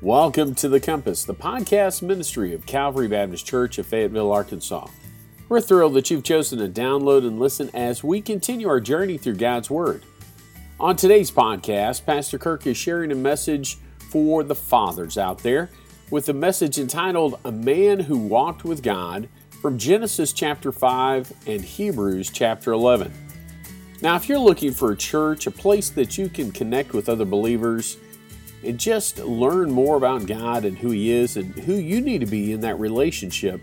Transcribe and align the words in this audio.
Welcome 0.00 0.54
to 0.54 0.68
The 0.68 0.78
Compass, 0.78 1.24
the 1.24 1.34
podcast 1.34 2.02
ministry 2.02 2.54
of 2.54 2.64
Calvary 2.64 3.08
Baptist 3.08 3.44
Church 3.44 3.78
of 3.78 3.86
Fayetteville, 3.88 4.30
Arkansas. 4.30 4.86
We're 5.48 5.60
thrilled 5.60 5.94
that 5.94 6.08
you've 6.08 6.22
chosen 6.22 6.60
to 6.60 6.68
download 6.68 7.26
and 7.26 7.40
listen 7.40 7.68
as 7.74 8.04
we 8.04 8.20
continue 8.20 8.68
our 8.68 8.78
journey 8.78 9.18
through 9.18 9.34
God's 9.34 9.70
Word. 9.70 10.04
On 10.78 10.94
today's 10.94 11.32
podcast, 11.32 12.06
Pastor 12.06 12.38
Kirk 12.38 12.64
is 12.68 12.76
sharing 12.76 13.10
a 13.10 13.16
message 13.16 13.78
for 14.12 14.44
the 14.44 14.54
fathers 14.54 15.18
out 15.18 15.38
there 15.38 15.68
with 16.12 16.28
a 16.28 16.32
message 16.32 16.78
entitled 16.78 17.40
A 17.44 17.50
Man 17.50 17.98
Who 17.98 18.18
Walked 18.18 18.62
with 18.62 18.84
God 18.84 19.28
from 19.60 19.78
Genesis 19.78 20.32
chapter 20.32 20.70
5 20.70 21.32
and 21.48 21.60
Hebrews 21.60 22.30
chapter 22.30 22.70
11. 22.70 23.12
Now, 24.00 24.14
if 24.14 24.28
you're 24.28 24.38
looking 24.38 24.70
for 24.70 24.92
a 24.92 24.96
church, 24.96 25.48
a 25.48 25.50
place 25.50 25.90
that 25.90 26.16
you 26.16 26.28
can 26.28 26.52
connect 26.52 26.92
with 26.92 27.08
other 27.08 27.24
believers, 27.24 27.96
and 28.64 28.78
just 28.78 29.18
learn 29.18 29.70
more 29.70 29.96
about 29.96 30.26
God 30.26 30.64
and 30.64 30.76
who 30.76 30.90
He 30.90 31.10
is 31.10 31.36
and 31.36 31.54
who 31.60 31.74
you 31.74 32.00
need 32.00 32.20
to 32.20 32.26
be 32.26 32.52
in 32.52 32.60
that 32.62 32.78
relationship, 32.78 33.60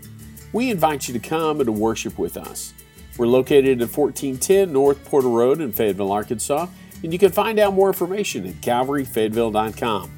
we 0.52 0.70
invite 0.70 1.08
you 1.08 1.14
to 1.14 1.20
come 1.20 1.60
and 1.60 1.66
to 1.66 1.72
worship 1.72 2.18
with 2.18 2.36
us. 2.36 2.72
We're 3.18 3.26
located 3.26 3.80
at 3.80 3.96
1410 3.96 4.72
North 4.72 5.04
Porter 5.04 5.28
Road 5.28 5.60
in 5.60 5.72
Fayetteville, 5.72 6.12
Arkansas, 6.12 6.66
and 7.02 7.12
you 7.12 7.18
can 7.18 7.32
find 7.32 7.58
out 7.58 7.74
more 7.74 7.88
information 7.88 8.46
at 8.46 8.54
calvaryfayetteville.com. 8.56 10.12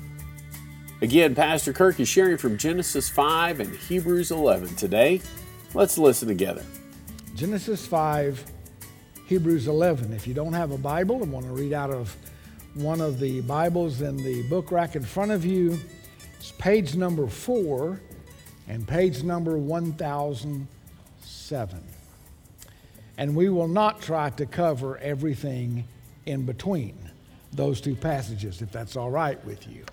Again, 1.00 1.34
Pastor 1.34 1.72
Kirk 1.72 2.00
is 2.00 2.08
sharing 2.08 2.38
from 2.38 2.58
Genesis 2.58 3.08
5 3.08 3.60
and 3.60 3.74
Hebrews 3.76 4.32
11 4.32 4.74
today. 4.74 5.20
Let's 5.74 5.96
listen 5.96 6.26
together. 6.26 6.64
Genesis 7.36 7.86
5, 7.86 8.44
Hebrews 9.26 9.68
11. 9.68 10.12
If 10.12 10.26
you 10.26 10.34
don't 10.34 10.54
have 10.54 10.72
a 10.72 10.78
Bible 10.78 11.22
and 11.22 11.32
want 11.32 11.46
to 11.46 11.52
read 11.52 11.72
out 11.72 11.90
of 11.90 12.16
one 12.78 13.00
of 13.00 13.18
the 13.18 13.40
Bibles 13.40 14.02
in 14.02 14.16
the 14.16 14.42
book 14.42 14.70
rack 14.70 14.94
in 14.94 15.02
front 15.02 15.32
of 15.32 15.44
you. 15.44 15.80
It's 16.38 16.52
page 16.52 16.94
number 16.94 17.26
four 17.26 18.00
and 18.68 18.86
page 18.86 19.24
number 19.24 19.58
1007. 19.58 21.82
And 23.16 23.34
we 23.34 23.48
will 23.48 23.66
not 23.66 24.00
try 24.00 24.30
to 24.30 24.46
cover 24.46 24.96
everything 24.98 25.88
in 26.26 26.46
between 26.46 26.96
those 27.52 27.80
two 27.80 27.96
passages, 27.96 28.62
if 28.62 28.70
that's 28.70 28.96
all 28.96 29.10
right 29.10 29.44
with 29.44 29.66
you. 29.66 29.84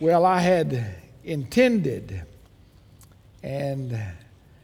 Well, 0.00 0.24
I 0.24 0.40
had 0.40 0.96
intended 1.22 2.22
and 3.42 4.00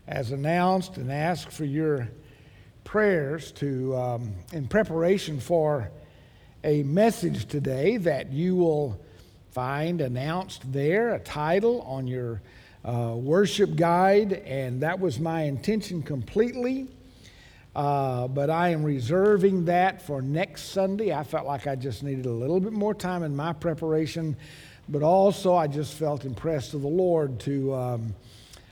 as 0.06 0.30
announced 0.30 0.97
and 0.97 1.12
asked 1.12 1.52
for 1.52 1.67
your 1.67 2.08
prayers 2.84 3.52
to 3.52 3.95
um, 3.95 4.33
in 4.55 4.67
preparation 4.67 5.39
for 5.39 5.91
a 6.64 6.83
message 6.83 7.47
today 7.47 7.97
that 7.98 8.33
you 8.33 8.56
will 8.56 9.01
find 9.53 10.01
announced 10.01 10.73
there, 10.73 11.14
a 11.14 11.19
title 11.20 11.83
on 11.83 12.06
your 12.06 12.42
uh, 12.84 13.12
worship 13.14 13.77
guide, 13.77 14.33
and 14.33 14.83
that 14.83 14.98
was 14.98 15.20
my 15.20 15.42
intention 15.42 16.03
completely. 16.03 16.89
Uh, 17.77 18.27
but 18.27 18.51
I 18.51 18.70
am 18.70 18.83
reserving 18.83 19.67
that 19.67 20.03
for 20.03 20.20
next 20.20 20.70
Sunday. 20.70 21.12
I 21.12 21.23
felt 21.23 21.47
like 21.47 21.67
I 21.69 21.77
just 21.77 22.03
needed 22.03 22.27
a 22.27 22.33
little 22.33 22.59
bit 22.59 22.73
more 22.73 22.95
time 22.95 23.23
in 23.23 23.36
my 23.36 23.53
preparation, 23.53 24.36
but 24.89 25.03
also 25.03 25.55
I 25.55 25.69
just 25.69 25.95
felt 25.95 26.25
impressed 26.25 26.75
of 26.75 26.83
the 26.83 26.89
Lord 26.89 27.41
to. 27.41 27.75
Um, 27.75 28.14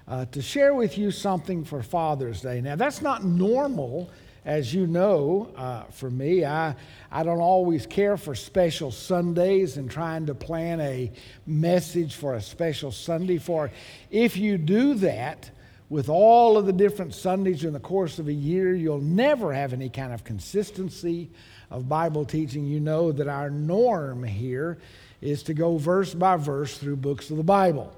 uh, 0.09 0.25
to 0.27 0.41
share 0.41 0.73
with 0.73 0.97
you 0.97 1.11
something 1.11 1.65
for 1.65 1.83
Father's 1.83 2.41
Day. 2.41 2.61
Now, 2.61 2.77
that's 2.77 3.03
not 3.03 3.25
normal 3.25 4.09
as 4.47 4.73
you 4.73 4.87
know, 4.87 5.51
uh, 5.57 5.83
for 5.91 6.09
me, 6.09 6.45
I, 6.45 6.77
I 7.11 7.25
don't 7.25 7.41
always 7.41 7.85
care 7.85 8.17
for 8.17 8.37
special 8.37 8.93
Sundays 8.93 9.77
and 9.77 9.91
trying 9.91 10.27
to 10.27 10.37
plan 10.37 10.81
a 10.81 11.11
message 11.49 12.15
for 12.15 12.35
a 12.35 12.41
special 12.41 12.93
Sunday. 12.93 13.39
For 13.39 13.73
if 14.09 14.37
you 14.37 14.57
do 14.57 14.95
that 14.95 15.51
with 15.89 16.09
all 16.09 16.57
of 16.57 16.65
the 16.65 16.73
different 16.73 17.13
Sundays 17.13 17.65
in 17.65 17.73
the 17.73 17.81
course 17.81 18.21
of 18.21 18.29
a 18.29 18.33
year, 18.33 18.73
you'll 18.73 19.01
never 19.01 19.53
have 19.53 19.73
any 19.73 19.89
kind 19.89 20.13
of 20.13 20.23
consistency 20.23 21.29
of 21.73 21.89
Bible 21.89 22.25
teaching. 22.25 22.67
You 22.67 22.79
know 22.79 23.11
that 23.11 23.27
our 23.27 23.51
norm 23.51 24.23
here 24.23 24.79
is 25.21 25.43
to 25.45 25.55
go 25.55 25.77
verse 25.77 26.15
by 26.15 26.37
verse 26.37 26.79
through 26.79 26.97
books 26.97 27.33
of 27.33 27.37
the 27.37 27.43
Bible. 27.43 27.93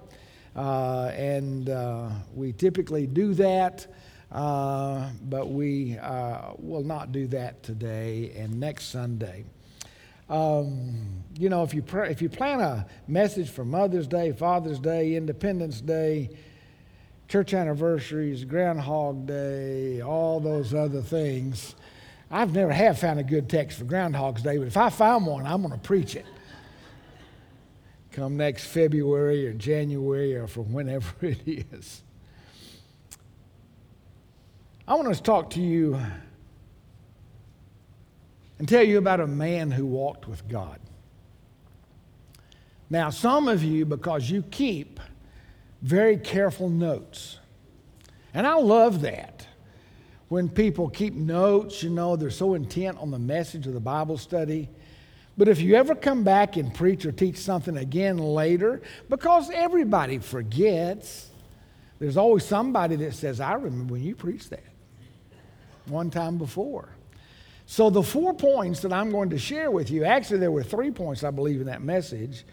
Uh, 0.56 1.12
and 1.14 1.68
uh, 1.68 2.08
we 2.34 2.54
typically 2.54 3.06
do 3.06 3.34
that. 3.34 3.86
Uh, 4.30 5.08
but 5.22 5.50
we 5.50 5.96
uh, 5.98 6.52
will 6.58 6.84
not 6.84 7.12
do 7.12 7.26
that 7.28 7.62
today 7.62 8.32
and 8.36 8.60
next 8.60 8.86
Sunday. 8.86 9.44
Um, 10.28 11.24
you 11.38 11.48
know, 11.48 11.62
if 11.62 11.72
you, 11.72 11.82
if 11.94 12.20
you 12.20 12.28
plan 12.28 12.60
a 12.60 12.86
message 13.06 13.48
for 13.48 13.64
Mother's 13.64 14.06
Day, 14.06 14.32
Father's 14.32 14.78
Day, 14.78 15.14
Independence 15.14 15.80
Day, 15.80 16.30
church 17.28 17.54
anniversaries, 17.54 18.44
Groundhog 18.44 19.26
Day, 19.26 20.02
all 20.02 20.40
those 20.40 20.74
other 20.74 21.00
things, 21.00 21.74
I've 22.30 22.52
never 22.52 22.72
have 22.72 22.98
found 22.98 23.18
a 23.18 23.24
good 23.24 23.48
text 23.48 23.78
for 23.78 23.84
Groundhog's 23.84 24.42
Day, 24.42 24.58
but 24.58 24.66
if 24.66 24.76
I 24.76 24.90
find 24.90 25.26
one, 25.26 25.46
I'm 25.46 25.62
going 25.62 25.72
to 25.72 25.80
preach 25.80 26.14
it. 26.14 26.26
Come 28.12 28.36
next 28.36 28.66
February 28.66 29.46
or 29.46 29.54
January 29.54 30.34
or 30.34 30.46
for 30.46 30.62
whenever 30.62 31.14
it 31.26 31.66
is. 31.72 32.02
I 34.88 34.94
want 34.94 35.14
to 35.14 35.22
talk 35.22 35.50
to 35.50 35.60
you 35.60 36.00
and 38.58 38.66
tell 38.66 38.82
you 38.82 38.96
about 38.96 39.20
a 39.20 39.26
man 39.26 39.70
who 39.70 39.84
walked 39.84 40.26
with 40.26 40.48
God. 40.48 40.80
Now, 42.88 43.10
some 43.10 43.48
of 43.48 43.62
you, 43.62 43.84
because 43.84 44.30
you 44.30 44.42
keep 44.50 44.98
very 45.82 46.16
careful 46.16 46.70
notes, 46.70 47.38
and 48.32 48.46
I 48.46 48.54
love 48.54 49.02
that. 49.02 49.46
When 50.28 50.48
people 50.48 50.88
keep 50.88 51.12
notes, 51.12 51.82
you 51.82 51.90
know, 51.90 52.16
they're 52.16 52.30
so 52.30 52.54
intent 52.54 52.96
on 52.96 53.10
the 53.10 53.18
message 53.18 53.66
of 53.66 53.74
the 53.74 53.80
Bible 53.80 54.16
study. 54.16 54.70
But 55.36 55.48
if 55.48 55.60
you 55.60 55.74
ever 55.74 55.94
come 55.94 56.24
back 56.24 56.56
and 56.56 56.72
preach 56.72 57.04
or 57.04 57.12
teach 57.12 57.36
something 57.36 57.76
again 57.76 58.16
later, 58.16 58.80
because 59.10 59.50
everybody 59.50 60.16
forgets, 60.16 61.28
there's 61.98 62.16
always 62.16 62.46
somebody 62.46 62.96
that 62.96 63.12
says, 63.12 63.38
I 63.38 63.52
remember 63.52 63.92
when 63.92 64.02
you 64.02 64.14
preached 64.14 64.48
that 64.48 64.64
one 65.88 66.10
time 66.10 66.38
before. 66.38 66.88
So, 67.66 67.90
the 67.90 68.02
four 68.02 68.32
points 68.32 68.80
that 68.80 68.92
I'm 68.92 69.10
going 69.10 69.30
to 69.30 69.38
share 69.38 69.70
with 69.70 69.90
you 69.90 70.04
actually, 70.04 70.38
there 70.38 70.50
were 70.50 70.62
three 70.62 70.90
points, 70.90 71.22
I 71.22 71.30
believe, 71.30 71.60
in 71.60 71.66
that 71.66 71.82
message. 71.82 72.44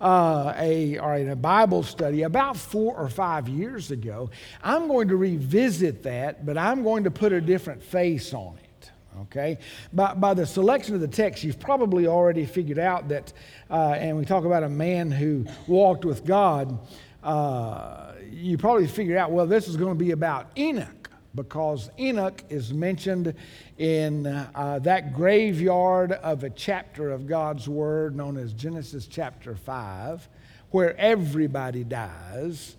Uh, 0.00 0.52
a, 0.56 0.98
or 0.98 1.14
in 1.14 1.28
a 1.28 1.36
Bible 1.36 1.84
study 1.84 2.22
about 2.22 2.56
four 2.56 2.96
or 2.96 3.08
five 3.08 3.48
years 3.48 3.92
ago. 3.92 4.30
I'm 4.60 4.88
going 4.88 5.06
to 5.08 5.16
revisit 5.16 6.02
that, 6.02 6.44
but 6.44 6.58
I'm 6.58 6.82
going 6.82 7.04
to 7.04 7.10
put 7.12 7.32
a 7.32 7.40
different 7.40 7.84
face 7.84 8.34
on 8.34 8.58
it. 8.58 8.90
Okay? 9.20 9.58
By, 9.92 10.14
by 10.14 10.34
the 10.34 10.44
selection 10.44 10.96
of 10.96 11.00
the 11.00 11.08
text, 11.08 11.44
you've 11.44 11.60
probably 11.60 12.08
already 12.08 12.46
figured 12.46 12.80
out 12.80 13.08
that, 13.10 13.32
uh, 13.70 13.94
and 13.96 14.16
we 14.16 14.24
talk 14.24 14.44
about 14.44 14.64
a 14.64 14.68
man 14.68 15.12
who 15.12 15.46
walked 15.68 16.04
with 16.04 16.24
God, 16.24 16.78
uh, 17.22 18.12
you 18.28 18.58
probably 18.58 18.88
figured 18.88 19.16
out, 19.16 19.30
well, 19.30 19.46
this 19.46 19.68
is 19.68 19.76
going 19.76 19.92
to 19.96 20.04
be 20.04 20.10
about 20.10 20.50
Enoch 20.58 21.01
because 21.34 21.90
Enoch 21.98 22.42
is 22.48 22.72
mentioned 22.72 23.34
in 23.78 24.26
uh, 24.26 24.78
that 24.82 25.14
graveyard 25.14 26.12
of 26.12 26.44
a 26.44 26.50
chapter 26.50 27.10
of 27.10 27.26
God's 27.26 27.68
Word 27.68 28.14
known 28.16 28.36
as 28.36 28.52
Genesis 28.52 29.06
chapter 29.06 29.54
5, 29.54 30.28
where 30.70 30.96
everybody 30.98 31.84
dies. 31.84 32.76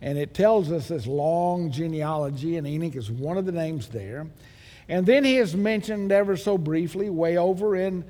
And 0.00 0.18
it 0.18 0.34
tells 0.34 0.70
us 0.70 0.88
this 0.88 1.06
long 1.06 1.70
genealogy, 1.70 2.56
and 2.56 2.66
Enoch 2.66 2.96
is 2.96 3.10
one 3.10 3.38
of 3.38 3.46
the 3.46 3.52
names 3.52 3.88
there. 3.88 4.26
And 4.88 5.04
then 5.04 5.24
he 5.24 5.38
is 5.38 5.56
mentioned 5.56 6.12
ever 6.12 6.36
so 6.36 6.56
briefly, 6.56 7.10
way 7.10 7.36
over 7.38 7.74
in 7.74 8.04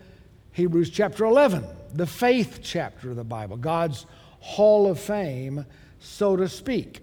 Hebrews 0.53 0.91
chapter 0.91 1.25
11, 1.25 1.65
the 1.95 2.07
faith 2.07 2.61
chapter 2.63 3.11
of 3.11 3.17
the 3.17 3.25
Bible, 3.25 3.57
God's 3.57 4.05
hall 4.41 4.91
of 4.91 4.99
fame, 4.99 5.65
so 6.01 6.37
to 6.37 6.49
speak. 6.49 7.01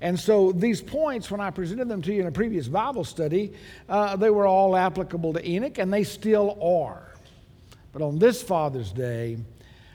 And 0.00 0.18
so 0.18 0.52
these 0.52 0.80
points, 0.80 1.30
when 1.30 1.40
I 1.40 1.50
presented 1.50 1.88
them 1.88 2.02
to 2.02 2.12
you 2.12 2.20
in 2.20 2.26
a 2.26 2.32
previous 2.32 2.68
Bible 2.68 3.04
study, 3.04 3.52
uh, 3.88 4.16
they 4.16 4.30
were 4.30 4.46
all 4.46 4.76
applicable 4.76 5.32
to 5.34 5.48
Enoch, 5.48 5.78
and 5.78 5.92
they 5.92 6.04
still 6.04 6.58
are. 6.62 7.14
But 7.92 8.02
on 8.02 8.18
this 8.18 8.42
Father's 8.42 8.92
Day, 8.92 9.38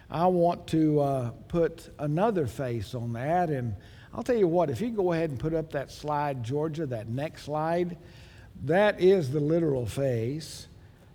I 0.10 0.28
want 0.28 0.68
to 0.68 1.00
uh, 1.02 1.32
put 1.48 1.94
another 2.00 2.48
face 2.48 2.96
on 2.96 3.14
that. 3.14 3.50
And 3.50 3.76
I'll 4.14 4.24
tell 4.24 4.38
you 4.38 4.48
what, 4.48 4.70
if 4.70 4.82
you 4.82 4.90
go 4.90 5.14
ahead 5.14 5.30
and 5.30 5.40
put 5.40 5.54
up 5.54 5.72
that 5.72 5.92
slide, 5.92 6.44
Georgia, 6.44 6.86
that 6.88 7.10
next 7.10 7.44
slide, 7.44 7.98
that 8.64 9.00
is 9.02 9.32
the 9.32 9.40
literal 9.40 9.86
face. 9.86 10.68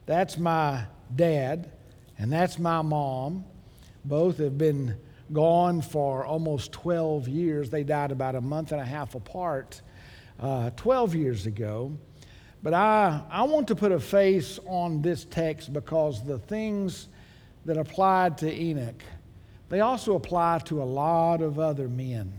That's 0.06 0.38
my 0.38 0.84
dad, 1.14 1.72
and 2.18 2.32
that's 2.32 2.58
my 2.58 2.82
mom. 2.82 3.44
Both 4.04 4.38
have 4.38 4.58
been 4.58 4.96
gone 5.32 5.80
for 5.80 6.24
almost 6.24 6.72
12 6.72 7.28
years. 7.28 7.70
They 7.70 7.84
died 7.84 8.12
about 8.12 8.34
a 8.34 8.40
month 8.40 8.72
and 8.72 8.80
a 8.80 8.84
half 8.84 9.14
apart 9.14 9.80
uh, 10.40 10.70
12 10.76 11.14
years 11.14 11.46
ago. 11.46 11.96
But 12.62 12.74
I, 12.74 13.22
I 13.30 13.42
want 13.44 13.68
to 13.68 13.74
put 13.74 13.92
a 13.92 14.00
face 14.00 14.58
on 14.66 15.02
this 15.02 15.24
text 15.24 15.72
because 15.72 16.24
the 16.24 16.38
things 16.38 17.08
that 17.64 17.76
applied 17.76 18.38
to 18.38 18.52
Enoch 18.52 19.02
they 19.68 19.80
also 19.80 20.14
apply 20.14 20.60
to 20.66 20.82
a 20.82 20.84
lot 20.84 21.40
of 21.40 21.58
other 21.58 21.88
men, 21.88 22.32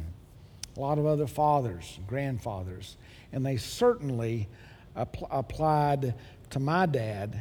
a 0.78 0.80
lot 0.80 0.98
of 0.98 1.06
other 1.06 1.28
fathers, 1.28 2.00
grandfathers, 2.08 2.98
and 3.34 3.46
they 3.46 3.58
certainly 3.58 4.48
apl- 4.96 5.28
applied 5.30 6.14
to 6.52 6.60
my 6.60 6.86
dad. 6.86 7.38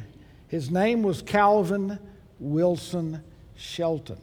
His 0.47 0.71
name 0.71 1.03
was 1.03 1.21
Calvin 1.21 1.99
Wilson 2.39 3.23
Shelton. 3.55 4.19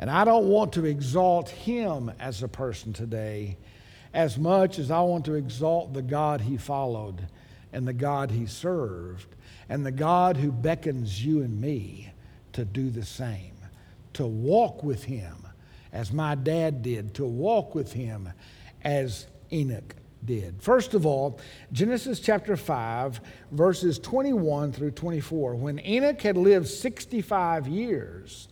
And 0.00 0.10
I 0.10 0.24
don't 0.24 0.46
want 0.46 0.72
to 0.72 0.86
exalt 0.86 1.50
him 1.50 2.10
as 2.18 2.42
a 2.42 2.48
person 2.48 2.94
today 2.94 3.58
as 4.14 4.38
much 4.38 4.78
as 4.78 4.90
I 4.90 5.02
want 5.02 5.26
to 5.26 5.34
exalt 5.34 5.92
the 5.92 6.02
God 6.02 6.40
he 6.40 6.56
followed 6.56 7.28
and 7.70 7.86
the 7.86 7.92
God 7.92 8.30
he 8.30 8.46
served 8.46 9.36
and 9.68 9.84
the 9.84 9.92
God 9.92 10.38
who 10.38 10.50
beckons 10.50 11.22
you 11.24 11.42
and 11.42 11.60
me 11.60 12.10
to 12.54 12.64
do 12.64 12.88
the 12.88 13.04
same, 13.04 13.52
to 14.14 14.26
walk 14.26 14.82
with 14.82 15.04
him 15.04 15.46
as 15.92 16.12
my 16.12 16.34
dad 16.34 16.80
did, 16.80 17.14
to 17.16 17.26
walk 17.26 17.74
with 17.74 17.92
him 17.92 18.30
as 18.82 19.26
Enoch 19.52 19.94
did. 20.24 20.62
First 20.62 20.94
of 20.94 21.04
all, 21.04 21.38
Genesis 21.72 22.20
chapter 22.20 22.56
5, 22.56 23.20
verses 23.52 23.98
21 23.98 24.72
through 24.72 24.92
24. 24.92 25.56
When 25.56 25.78
Enoch 25.84 26.22
had 26.22 26.38
lived 26.38 26.68
65 26.68 27.68
years, 27.68 28.48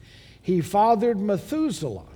he 0.49 0.63
fathered 0.63 1.21
Methuselah. 1.21 2.07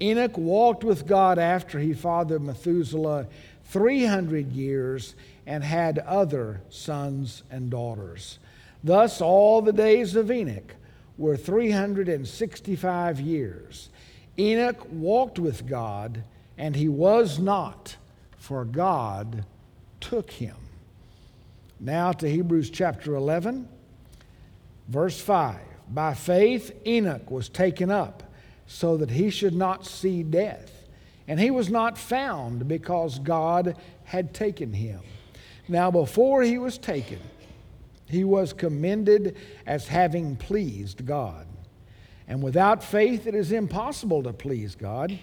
Enoch 0.00 0.38
walked 0.38 0.84
with 0.84 1.08
God 1.08 1.40
after 1.40 1.80
he 1.80 1.92
fathered 1.92 2.40
Methuselah 2.40 3.26
300 3.64 4.52
years 4.52 5.16
and 5.44 5.64
had 5.64 5.98
other 5.98 6.60
sons 6.70 7.42
and 7.50 7.68
daughters. 7.68 8.38
Thus, 8.84 9.20
all 9.20 9.60
the 9.60 9.72
days 9.72 10.14
of 10.14 10.30
Enoch 10.30 10.76
were 11.18 11.36
365 11.36 13.20
years. 13.20 13.88
Enoch 14.38 14.86
walked 14.92 15.40
with 15.40 15.66
God, 15.66 16.22
and 16.56 16.76
he 16.76 16.88
was 16.88 17.40
not, 17.40 17.96
for 18.38 18.64
God 18.64 19.44
took 20.00 20.30
him. 20.30 20.54
Now 21.80 22.12
to 22.12 22.30
Hebrews 22.30 22.70
chapter 22.70 23.16
11, 23.16 23.68
verse 24.86 25.20
5. 25.20 25.71
By 25.92 26.14
faith, 26.14 26.72
Enoch 26.86 27.30
was 27.30 27.48
taken 27.48 27.90
up 27.90 28.22
so 28.66 28.96
that 28.96 29.10
he 29.10 29.28
should 29.28 29.54
not 29.54 29.84
see 29.84 30.22
death. 30.22 30.88
And 31.28 31.38
he 31.38 31.50
was 31.50 31.68
not 31.68 31.98
found 31.98 32.66
because 32.66 33.18
God 33.18 33.76
had 34.04 34.32
taken 34.32 34.72
him. 34.72 35.00
Now, 35.68 35.90
before 35.90 36.42
he 36.42 36.58
was 36.58 36.78
taken, 36.78 37.20
he 38.08 38.24
was 38.24 38.52
commended 38.52 39.36
as 39.66 39.88
having 39.88 40.36
pleased 40.36 41.04
God. 41.06 41.46
And 42.26 42.42
without 42.42 42.82
faith, 42.82 43.26
it 43.26 43.34
is 43.34 43.52
impossible 43.52 44.22
to 44.22 44.32
please 44.32 44.74
God. 44.74 45.18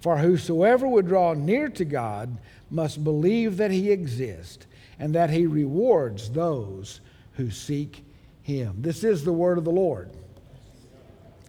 For 0.00 0.18
whosoever 0.18 0.86
would 0.86 1.08
draw 1.08 1.34
near 1.34 1.68
to 1.70 1.84
God 1.84 2.38
must 2.70 3.02
believe 3.02 3.56
that 3.56 3.70
he 3.70 3.90
exists 3.90 4.66
and 4.98 5.14
that 5.14 5.30
he 5.30 5.46
rewards 5.46 6.30
those 6.30 7.00
who 7.32 7.50
seek 7.50 8.04
him. 8.44 8.76
This 8.78 9.02
is 9.02 9.24
the 9.24 9.32
word 9.32 9.58
of 9.58 9.64
the 9.64 9.72
Lord. 9.72 10.10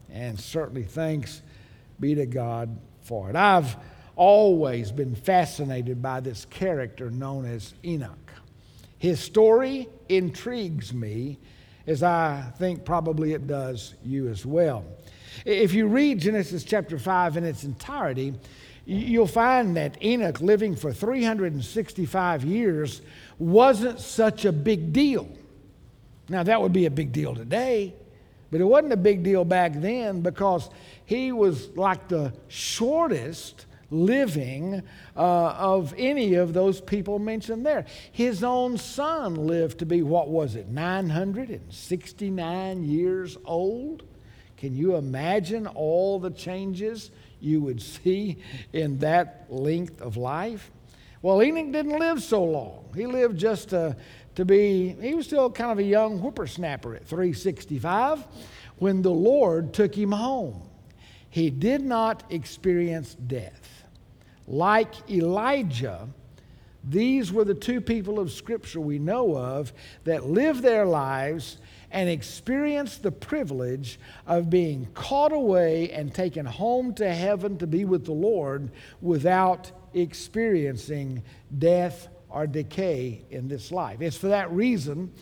And 0.10 0.40
certainly 0.40 0.84
thanks 0.84 1.42
be 2.00 2.16
to 2.16 2.26
God 2.26 2.76
for 3.04 3.30
it. 3.30 3.36
I've 3.36 3.76
always 4.16 4.92
been 4.92 5.14
fascinated 5.14 6.02
by 6.02 6.22
this 6.22 6.46
character 6.46 7.12
known 7.12 7.46
as 7.46 7.74
Enoch. 7.84 8.32
His 8.98 9.20
story 9.20 9.90
intrigues 10.08 10.94
me, 10.94 11.38
as 11.86 12.02
I 12.02 12.46
think 12.58 12.86
probably 12.86 13.34
it 13.34 13.46
does 13.46 13.94
you 14.04 14.30
as 14.30 14.46
well. 14.46 14.86
If 15.44 15.74
you 15.74 15.88
read 15.88 16.22
Genesis 16.22 16.64
chapter 16.64 16.98
5 16.98 17.36
in 17.36 17.44
its 17.44 17.66
entirety, 17.66 18.36
you'll 18.86 19.28
find 19.28 19.76
that 19.76 20.02
Enoch, 20.02 20.40
living 20.40 20.78
for 20.78 20.94
365 20.94 22.46
years, 22.46 23.02
wasn't 23.38 24.00
such 24.00 24.46
a 24.46 24.54
big 24.54 24.94
deal. 24.94 25.28
Now, 26.30 26.44
that 26.44 26.62
would 26.62 26.74
be 26.74 26.86
a 26.86 26.92
big 26.92 27.12
deal 27.12 27.36
today, 27.36 27.94
but 28.52 28.62
it 28.62 28.66
wasn't 28.66 28.94
a 28.94 28.98
big 28.98 29.24
deal 29.24 29.46
back 29.46 29.74
then 29.74 30.22
because 30.22 30.70
he 31.06 31.32
was 31.32 31.70
like 31.76 32.08
the 32.08 32.34
shortest 32.48 33.66
living 33.92 34.82
uh, 35.16 35.20
of 35.20 35.94
any 35.98 36.34
of 36.36 36.54
those 36.54 36.80
people 36.82 37.18
mentioned 37.20 37.66
there. 37.66 37.86
His 38.12 38.44
own 38.44 38.78
son 38.78 39.36
lived 39.36 39.80
to 39.80 39.86
be, 39.86 40.02
what 40.02 40.28
was 40.30 40.56
it, 40.56 40.68
969 40.68 42.84
years 42.84 43.38
old? 43.46 44.04
Can 44.58 44.76
you 44.76 44.96
imagine 44.96 45.68
all 45.68 46.20
the 46.20 46.32
changes 46.32 47.12
you 47.40 47.62
would 47.62 47.82
see 47.82 48.38
in 48.74 48.98
that 49.00 49.46
length 49.50 50.02
of 50.02 50.18
life? 50.18 50.72
Well, 51.22 51.42
Enoch 51.42 51.72
didn't 51.72 51.98
live 52.00 52.22
so 52.22 52.44
long. 52.44 52.84
He 52.96 53.08
lived 53.08 53.38
just 53.38 53.70
to, 53.70 53.96
to 54.36 54.46
be, 54.46 54.96
he 55.02 55.14
was 55.14 55.26
still 55.26 55.50
kind 55.50 55.72
of 55.72 55.80
a 55.80 55.84
young 55.84 56.20
whippersnapper 56.20 56.96
at 56.96 57.06
365 57.06 58.26
when 58.78 59.02
the 59.02 59.12
Lord 59.12 59.74
took 59.74 59.96
him 59.96 60.12
home. 60.12 60.70
He 61.30 61.50
did 61.50 61.82
not 61.82 62.24
experience 62.30 63.16
death. 63.16 63.84
Like 64.48 65.10
Elijah, 65.10 66.08
these 66.88 67.32
were 67.32 67.44
the 67.44 67.54
two 67.54 67.82
people 67.82 68.20
of 68.20 68.32
Scripture 68.32 68.80
we 68.80 69.00
know 69.00 69.36
of 69.36 69.74
that 70.04 70.28
lived 70.28 70.62
their 70.62 70.86
lives 70.86 71.58
and 71.92 72.10
experienced 72.10 73.04
the 73.04 73.12
privilege 73.12 74.00
of 74.28 74.50
being 74.50 74.88
caught 74.94 75.32
away 75.32 75.90
and 75.92 76.14
taken 76.14 76.46
home 76.46 76.94
to 76.96 77.12
heaven 77.12 77.58
to 77.58 77.68
be 77.68 77.86
with 77.86 78.06
the 78.06 78.12
Lord 78.12 78.72
without 79.02 79.72
experiencing 79.94 81.24
death 81.58 82.10
or 82.36 82.46
decay 82.46 83.22
in 83.32 83.48
this 83.48 83.72
life. 83.72 84.02
It's 84.02 84.18
for 84.18 84.28
that 84.28 84.52
reason 84.52 85.14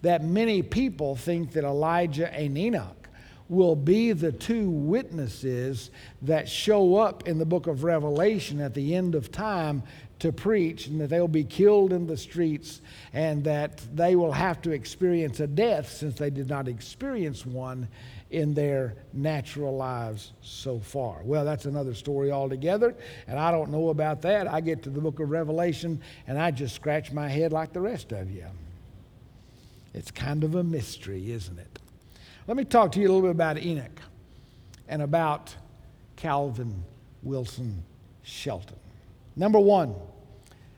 that 0.00 0.24
many 0.24 0.62
people 0.62 1.14
think 1.14 1.52
that 1.52 1.64
Elijah 1.64 2.32
and 2.34 2.56
Enoch 2.56 3.08
will 3.50 3.76
be 3.76 4.12
the 4.12 4.32
two 4.32 4.70
witnesses 4.70 5.90
that 6.22 6.48
show 6.48 6.96
up 6.96 7.28
in 7.28 7.38
the 7.38 7.44
book 7.44 7.66
of 7.66 7.84
Revelation 7.84 8.58
at 8.62 8.72
the 8.72 8.94
end 8.94 9.14
of 9.14 9.30
time 9.30 9.82
to 10.20 10.32
preach, 10.32 10.86
and 10.86 10.98
that 11.00 11.10
they'll 11.10 11.28
be 11.28 11.44
killed 11.44 11.92
in 11.92 12.06
the 12.06 12.16
streets, 12.16 12.80
and 13.12 13.44
that 13.44 13.82
they 13.94 14.16
will 14.16 14.32
have 14.32 14.62
to 14.62 14.70
experience 14.70 15.40
a 15.40 15.46
death 15.46 15.92
since 15.92 16.14
they 16.14 16.30
did 16.30 16.48
not 16.48 16.68
experience 16.68 17.44
one 17.44 17.86
in 18.32 18.54
their 18.54 18.94
natural 19.12 19.76
lives 19.76 20.32
so 20.40 20.78
far. 20.78 21.20
Well, 21.22 21.44
that's 21.44 21.66
another 21.66 21.94
story 21.94 22.32
altogether, 22.32 22.94
and 23.26 23.38
I 23.38 23.50
don't 23.50 23.70
know 23.70 23.90
about 23.90 24.22
that. 24.22 24.48
I 24.48 24.60
get 24.60 24.82
to 24.84 24.90
the 24.90 25.00
book 25.00 25.20
of 25.20 25.30
Revelation 25.30 26.00
and 26.26 26.38
I 26.38 26.50
just 26.50 26.74
scratch 26.74 27.12
my 27.12 27.28
head 27.28 27.52
like 27.52 27.72
the 27.72 27.80
rest 27.80 28.12
of 28.12 28.30
you. 28.30 28.46
It's 29.94 30.10
kind 30.10 30.42
of 30.44 30.54
a 30.54 30.64
mystery, 30.64 31.30
isn't 31.32 31.58
it? 31.58 31.78
Let 32.46 32.56
me 32.56 32.64
talk 32.64 32.92
to 32.92 33.00
you 33.00 33.06
a 33.06 33.10
little 33.10 33.22
bit 33.22 33.30
about 33.30 33.58
Enoch 33.58 34.00
and 34.88 35.02
about 35.02 35.54
Calvin 36.16 36.82
Wilson 37.22 37.84
Shelton. 38.22 38.76
Number 39.36 39.60
one, 39.60 39.94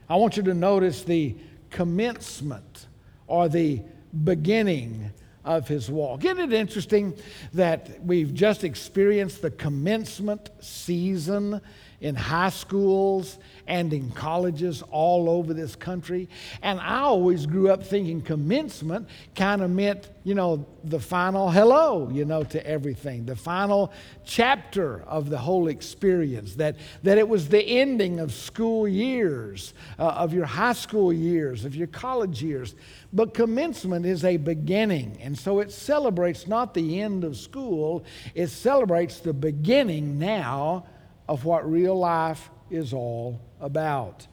I 0.09 0.17
want 0.17 0.37
you 0.37 0.43
to 0.43 0.55
notice 0.55 1.05
the 1.05 1.37
commencement 1.71 2.87
or 3.27 3.49
the 3.49 3.81
beginning 4.25 5.13
of 5.45 5.69
his 5.69 5.91
walk. 5.91 6.25
Isn't 6.25 6.39
it 6.39 6.53
interesting 6.53 7.15
that 7.53 8.03
we've 8.05 8.33
just 8.33 8.65
experienced 8.65 9.43
the 9.43 9.51
commencement 9.51 10.51
season 10.61 11.61
in 12.05 12.15
high 12.15 12.51
schools 12.51 13.39
and 13.67 13.91
in 13.95 14.11
colleges 14.11 14.83
all 14.91 15.31
over 15.31 15.55
this 15.55 15.75
country. 15.75 16.29
And 16.61 16.79
I 16.79 16.99
always 16.99 17.47
grew 17.47 17.71
up 17.71 17.83
thinking 17.83 18.21
commencement 18.21 19.09
kind 19.35 19.63
of 19.63 19.71
meant, 19.71 20.11
you 20.23 20.35
know, 20.35 20.67
the 20.85 21.01
final 21.01 21.51
hello, 21.51 22.11
you 22.11 22.27
know, 22.27 22.45
to 22.45 22.67
everything, 22.67 23.25
the 23.25 23.35
final 23.35 23.91
chapter 24.23 25.01
of 25.05 25.31
the 25.31 25.39
whole 25.39 25.69
experience, 25.69 26.57
that, 26.57 26.77
that 27.05 27.17
it 27.17 27.27
was 27.27 27.49
the 27.49 27.63
ending 27.63 28.21
of 28.21 28.35
school 28.35 28.87
years, 28.87 29.73
uh, 29.99 30.09
of 30.09 30.35
your 30.35 30.45
high 30.45 30.75
school 30.75 31.11
years, 31.11 31.65
of 31.65 31.75
your 31.75 31.87
college 31.87 32.43
years. 32.43 32.75
But 33.15 33.33
commencement 33.33 34.05
is 34.05 34.27
a 34.27 34.37
beginning. 34.37 35.17
And 35.23 35.39
so 35.39 35.61
it 35.61 35.73
celebrates 35.73 36.47
not 36.47 36.75
the 36.75 37.01
end 37.01 37.25
of 37.25 37.39
school, 37.39 38.05
it 38.35 38.49
celebrates 38.49 39.21
the 39.21 39.33
beginning 39.33 40.19
now 40.19 40.85
of 41.29 41.45
what 41.45 41.71
real 41.71 41.99
life 41.99 42.51
is 42.71 42.93
all 42.93 43.41
about. 43.61 44.27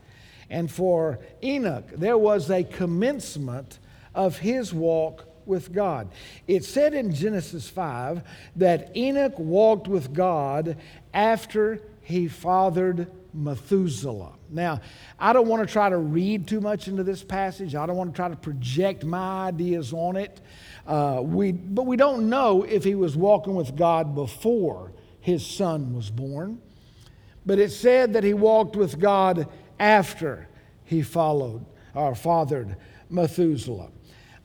And 0.50 0.70
for 0.70 1.20
Enoch, 1.42 1.88
there 1.96 2.18
was 2.18 2.50
a 2.50 2.64
commencement 2.64 3.80
of 4.14 4.38
his 4.40 4.74
walk 4.74 5.26
with 5.46 5.74
God. 5.74 6.10
It 6.48 6.66
said 6.66 6.94
in 6.94 7.14
Genesis 7.14 7.70
5 7.70 8.22
that 8.58 8.96
Enoch 8.96 9.38
walked 9.38 9.88
with 9.88 10.14
God 10.14 10.78
after 11.14 11.82
he 12.02 12.28
fathered 12.28 13.10
Methuselah. 13.34 14.34
Now, 14.50 14.82
I 15.18 15.32
don't 15.32 15.48
want 15.48 15.66
to 15.66 15.72
try 15.72 15.90
to 15.90 15.98
read 15.98 16.48
too 16.48 16.60
much 16.60 16.90
into 16.90 17.04
this 17.04 17.24
passage. 17.24 17.74
I 17.74 17.86
don't 17.86 17.96
want 17.96 18.12
to 18.12 18.16
try 18.16 18.28
to 18.28 18.36
project 18.36 19.06
my 19.06 19.48
ideas 19.48 19.94
on 19.94 20.18
it. 20.18 20.42
Uh, 20.86 21.22
we, 21.24 21.54
but 21.54 21.86
we 21.86 21.96
don't 21.96 22.30
know 22.30 22.64
if 22.64 22.84
he 22.84 22.96
was 22.96 23.16
walking 23.16 23.56
with 23.56 23.76
God 23.78 24.14
before 24.14 24.92
his 25.22 25.46
son 25.46 25.94
was 25.94 26.10
born. 26.10 26.60
But 27.46 27.60
it 27.60 27.72
said 27.72 28.14
that 28.14 28.24
he 28.24 28.34
walked 28.34 28.76
with 28.76 29.00
God 29.00 29.48
after 29.80 30.48
he 30.84 31.02
followed 31.02 31.66
or 31.94 32.16
fathered 32.16 32.76
Methuselah. 33.10 33.90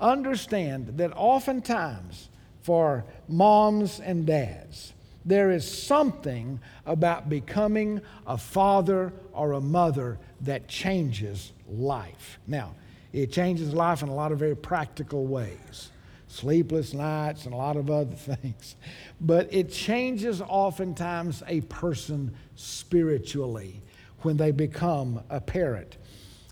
Understand 0.00 0.98
that 0.98 1.12
oftentimes 1.14 2.28
for 2.62 3.04
moms 3.28 4.00
and 4.00 4.26
dads, 4.26 4.92
there 5.24 5.50
is 5.50 5.70
something 5.70 6.60
about 6.84 7.28
becoming 7.28 8.00
a 8.26 8.38
father 8.38 9.12
or 9.32 9.52
a 9.52 9.60
mother 9.60 10.18
that 10.42 10.68
changes 10.68 11.52
life. 11.68 12.38
Now, 12.46 12.74
it 13.12 13.32
changes 13.32 13.72
life 13.72 14.02
in 14.02 14.08
a 14.08 14.14
lot 14.14 14.32
of 14.32 14.38
very 14.38 14.56
practical 14.56 15.26
ways 15.26 15.90
sleepless 16.36 16.92
nights 16.92 17.44
and 17.44 17.54
a 17.54 17.56
lot 17.56 17.76
of 17.76 17.90
other 17.90 18.14
things. 18.14 18.76
But 19.20 19.52
it 19.52 19.70
changes 19.70 20.40
oftentimes 20.40 21.42
a 21.46 21.62
person 21.62 22.34
spiritually 22.54 23.80
when 24.20 24.36
they 24.36 24.50
become 24.50 25.20
a 25.30 25.40
parent. 25.40 25.96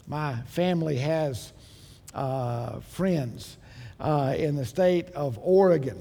My 0.06 0.36
family 0.46 0.96
has 0.96 1.52
uh, 2.14 2.80
friends 2.80 3.56
uh, 4.00 4.34
in 4.36 4.56
the 4.56 4.64
state 4.64 5.10
of 5.10 5.38
Oregon. 5.42 5.98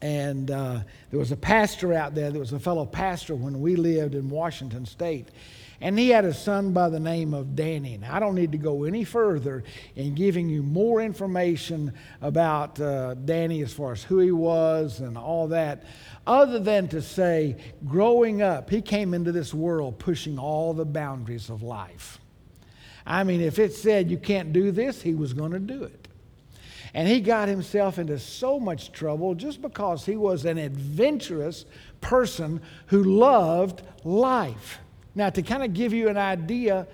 And 0.00 0.50
uh, 0.50 0.80
there 1.10 1.18
was 1.18 1.32
a 1.32 1.36
pastor 1.36 1.92
out 1.92 2.14
there, 2.14 2.30
there 2.30 2.40
was 2.40 2.52
a 2.52 2.60
fellow 2.60 2.86
pastor 2.86 3.34
when 3.34 3.60
we 3.60 3.76
lived 3.76 4.14
in 4.14 4.30
Washington 4.30 4.86
State. 4.86 5.28
And 5.80 5.96
he 5.96 6.08
had 6.08 6.24
a 6.24 6.34
son 6.34 6.72
by 6.72 6.88
the 6.88 6.98
name 6.98 7.32
of 7.34 7.54
Danny. 7.54 7.98
Now, 7.98 8.16
I 8.16 8.18
don't 8.18 8.34
need 8.34 8.50
to 8.50 8.58
go 8.58 8.82
any 8.82 9.04
further 9.04 9.62
in 9.94 10.16
giving 10.16 10.48
you 10.48 10.62
more 10.62 11.00
information 11.00 11.92
about 12.20 12.80
uh, 12.80 13.14
Danny 13.14 13.62
as 13.62 13.72
far 13.72 13.92
as 13.92 14.02
who 14.02 14.18
he 14.18 14.32
was 14.32 14.98
and 14.98 15.16
all 15.16 15.46
that, 15.48 15.84
other 16.26 16.58
than 16.58 16.88
to 16.88 17.00
say, 17.00 17.56
growing 17.86 18.42
up, 18.42 18.70
he 18.70 18.82
came 18.82 19.14
into 19.14 19.30
this 19.30 19.54
world 19.54 20.00
pushing 20.00 20.36
all 20.36 20.74
the 20.74 20.84
boundaries 20.84 21.48
of 21.48 21.62
life. 21.62 22.18
I 23.06 23.22
mean, 23.22 23.40
if 23.40 23.60
it 23.60 23.72
said 23.72 24.10
you 24.10 24.18
can't 24.18 24.52
do 24.52 24.72
this, 24.72 25.00
he 25.00 25.14
was 25.14 25.32
going 25.32 25.52
to 25.52 25.60
do 25.60 25.84
it. 25.84 26.08
And 26.92 27.06
he 27.06 27.20
got 27.20 27.48
himself 27.48 27.98
into 27.98 28.18
so 28.18 28.58
much 28.58 28.90
trouble 28.90 29.34
just 29.34 29.62
because 29.62 30.04
he 30.04 30.16
was 30.16 30.44
an 30.44 30.58
adventurous 30.58 31.66
person 32.00 32.60
who 32.86 33.04
loved 33.04 33.82
life. 34.04 34.80
Now, 35.14 35.30
to 35.30 35.42
kind 35.42 35.62
of 35.62 35.74
give 35.74 35.92
you 35.92 36.08
an 36.08 36.16
idea, 36.16 36.86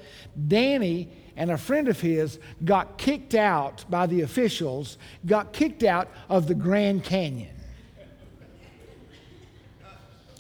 Danny 0.48 1.08
and 1.36 1.50
a 1.50 1.58
friend 1.58 1.88
of 1.88 2.00
his 2.00 2.38
got 2.64 2.96
kicked 2.96 3.34
out 3.34 3.84
by 3.90 4.06
the 4.06 4.22
officials, 4.22 4.98
got 5.26 5.52
kicked 5.52 5.82
out 5.82 6.08
of 6.28 6.46
the 6.46 6.54
Grand 6.54 7.04
Canyon. 7.04 7.54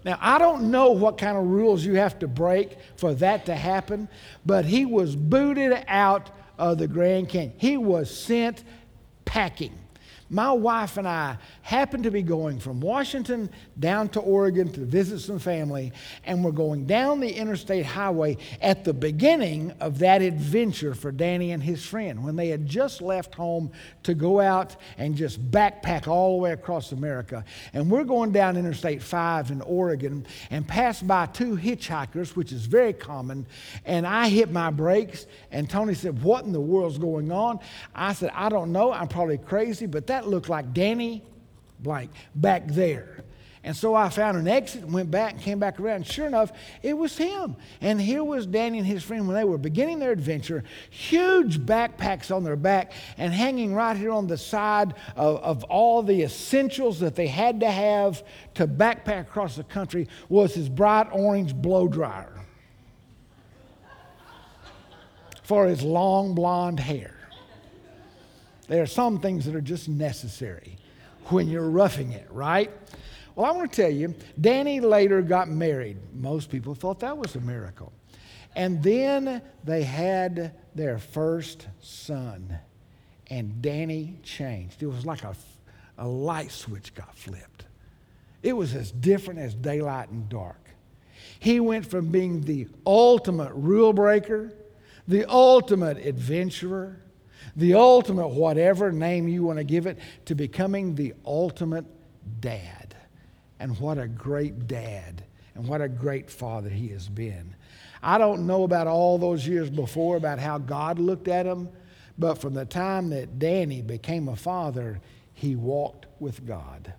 Now, 0.04 0.18
I 0.20 0.38
don't 0.38 0.70
know 0.70 0.90
what 0.90 1.16
kind 1.16 1.36
of 1.36 1.46
rules 1.46 1.84
you 1.84 1.94
have 1.94 2.18
to 2.18 2.28
break 2.28 2.76
for 2.96 3.14
that 3.14 3.46
to 3.46 3.54
happen, 3.54 4.08
but 4.44 4.66
he 4.66 4.84
was 4.84 5.16
booted 5.16 5.82
out 5.88 6.30
of 6.58 6.78
the 6.78 6.86
Grand 6.86 7.30
Canyon. 7.30 7.54
He 7.56 7.76
was 7.78 8.14
sent 8.14 8.64
packing 9.24 9.72
my 10.30 10.52
wife 10.52 10.96
and 10.96 11.06
I 11.06 11.36
happened 11.62 12.04
to 12.04 12.10
be 12.10 12.22
going 12.22 12.58
from 12.58 12.80
Washington 12.80 13.50
down 13.78 14.08
to 14.10 14.20
Oregon 14.20 14.72
to 14.72 14.80
visit 14.80 15.20
some 15.20 15.38
family, 15.38 15.92
and 16.24 16.44
we're 16.44 16.52
going 16.52 16.86
down 16.86 17.20
the 17.20 17.30
interstate 17.30 17.84
highway 17.84 18.38
at 18.62 18.84
the 18.84 18.94
beginning 18.94 19.72
of 19.80 19.98
that 19.98 20.22
adventure 20.22 20.94
for 20.94 21.12
Danny 21.12 21.52
and 21.52 21.62
his 21.62 21.84
friend 21.84 22.24
when 22.24 22.36
they 22.36 22.48
had 22.48 22.66
just 22.66 23.02
left 23.02 23.34
home 23.34 23.70
to 24.04 24.14
go 24.14 24.40
out 24.40 24.76
and 24.96 25.14
just 25.14 25.40
backpack 25.50 26.06
all 26.06 26.36
the 26.36 26.42
way 26.42 26.52
across 26.52 26.92
America. 26.92 27.44
And 27.72 27.90
we're 27.90 28.04
going 28.04 28.32
down 28.32 28.56
Interstate 28.56 29.02
5 29.02 29.50
in 29.50 29.60
Oregon 29.62 30.26
and 30.50 30.66
pass 30.66 31.02
by 31.02 31.26
two 31.26 31.56
hitchhikers, 31.56 32.36
which 32.36 32.52
is 32.52 32.66
very 32.66 32.92
common, 32.92 33.46
and 33.84 34.06
I 34.06 34.28
hit 34.28 34.50
my 34.50 34.70
brakes, 34.70 35.26
and 35.50 35.68
Tony 35.68 35.94
said, 35.94 36.22
What 36.22 36.44
in 36.44 36.52
the 36.52 36.60
world's 36.60 36.98
going 36.98 37.30
on? 37.30 37.60
I 37.94 38.12
said, 38.12 38.30
I 38.34 38.48
don't 38.48 38.72
know. 38.72 38.92
I'm 38.92 39.08
probably 39.08 39.38
crazy, 39.38 39.86
but 39.86 40.06
that 40.06 40.13
looked 40.22 40.48
like 40.48 40.72
Danny 40.72 41.22
blank 41.80 42.10
back 42.34 42.66
there. 42.68 43.24
And 43.64 43.74
so 43.74 43.94
I 43.94 44.10
found 44.10 44.36
an 44.36 44.46
exit 44.46 44.82
and 44.82 44.92
went 44.92 45.10
back 45.10 45.32
and 45.32 45.40
came 45.40 45.58
back 45.58 45.80
around. 45.80 46.06
Sure 46.06 46.26
enough, 46.26 46.52
it 46.82 46.92
was 46.92 47.16
him. 47.16 47.56
And 47.80 47.98
here 47.98 48.22
was 48.22 48.46
Danny 48.46 48.78
and 48.78 48.86
his 48.86 49.02
friend 49.02 49.26
when 49.26 49.34
they 49.34 49.44
were 49.44 49.56
beginning 49.56 49.98
their 49.98 50.12
adventure, 50.12 50.64
huge 50.90 51.58
backpacks 51.58 52.34
on 52.34 52.44
their 52.44 52.56
back 52.56 52.92
and 53.16 53.32
hanging 53.32 53.74
right 53.74 53.96
here 53.96 54.12
on 54.12 54.26
the 54.26 54.36
side 54.36 54.92
of, 55.16 55.38
of 55.38 55.64
all 55.64 56.02
the 56.02 56.22
essentials 56.22 57.00
that 57.00 57.14
they 57.14 57.26
had 57.26 57.60
to 57.60 57.70
have 57.70 58.22
to 58.54 58.68
backpack 58.68 59.22
across 59.22 59.56
the 59.56 59.64
country 59.64 60.08
was 60.28 60.52
his 60.52 60.68
bright 60.68 61.08
orange 61.10 61.54
blow 61.54 61.88
dryer 61.88 62.38
for 65.42 65.66
his 65.66 65.82
long 65.82 66.34
blonde 66.34 66.80
hair. 66.80 67.13
There 68.66 68.82
are 68.82 68.86
some 68.86 69.18
things 69.18 69.44
that 69.44 69.54
are 69.54 69.60
just 69.60 69.88
necessary 69.88 70.78
when 71.26 71.48
you're 71.48 71.68
roughing 71.68 72.12
it, 72.12 72.26
right? 72.30 72.70
Well, 73.34 73.46
I 73.46 73.56
want 73.56 73.72
to 73.72 73.82
tell 73.82 73.90
you, 73.90 74.14
Danny 74.40 74.80
later 74.80 75.20
got 75.22 75.48
married. 75.48 75.96
Most 76.14 76.50
people 76.50 76.74
thought 76.74 77.00
that 77.00 77.16
was 77.16 77.34
a 77.34 77.40
miracle. 77.40 77.92
And 78.56 78.82
then 78.82 79.42
they 79.64 79.82
had 79.82 80.54
their 80.74 80.98
first 80.98 81.66
son, 81.80 82.58
and 83.28 83.60
Danny 83.60 84.18
changed. 84.22 84.82
It 84.82 84.86
was 84.86 85.04
like 85.04 85.24
a, 85.24 85.34
a 85.98 86.06
light 86.06 86.52
switch 86.52 86.94
got 86.94 87.16
flipped. 87.16 87.66
It 88.42 88.52
was 88.52 88.74
as 88.74 88.92
different 88.92 89.40
as 89.40 89.54
daylight 89.54 90.10
and 90.10 90.28
dark. 90.28 90.70
He 91.40 91.58
went 91.58 91.86
from 91.86 92.10
being 92.10 92.42
the 92.42 92.68
ultimate 92.86 93.52
rule 93.54 93.92
breaker, 93.92 94.52
the 95.08 95.28
ultimate 95.28 95.98
adventurer, 95.98 97.00
the 97.56 97.74
ultimate, 97.74 98.28
whatever 98.28 98.90
name 98.92 99.28
you 99.28 99.44
want 99.44 99.58
to 99.58 99.64
give 99.64 99.86
it, 99.86 99.98
to 100.26 100.34
becoming 100.34 100.94
the 100.94 101.14
ultimate 101.24 101.84
dad. 102.40 102.94
And 103.60 103.78
what 103.78 103.98
a 103.98 104.08
great 104.08 104.66
dad 104.66 105.24
and 105.54 105.66
what 105.66 105.80
a 105.80 105.88
great 105.88 106.30
father 106.30 106.68
he 106.68 106.88
has 106.88 107.08
been. 107.08 107.54
I 108.02 108.18
don't 108.18 108.46
know 108.46 108.64
about 108.64 108.86
all 108.86 109.18
those 109.18 109.46
years 109.46 109.70
before 109.70 110.16
about 110.16 110.38
how 110.38 110.58
God 110.58 110.98
looked 110.98 111.28
at 111.28 111.46
him, 111.46 111.68
but 112.18 112.34
from 112.34 112.54
the 112.54 112.64
time 112.64 113.10
that 113.10 113.38
Danny 113.38 113.80
became 113.80 114.28
a 114.28 114.36
father, 114.36 115.00
he 115.32 115.56
walked 115.56 116.06
with 116.20 116.46
God. 116.46 116.92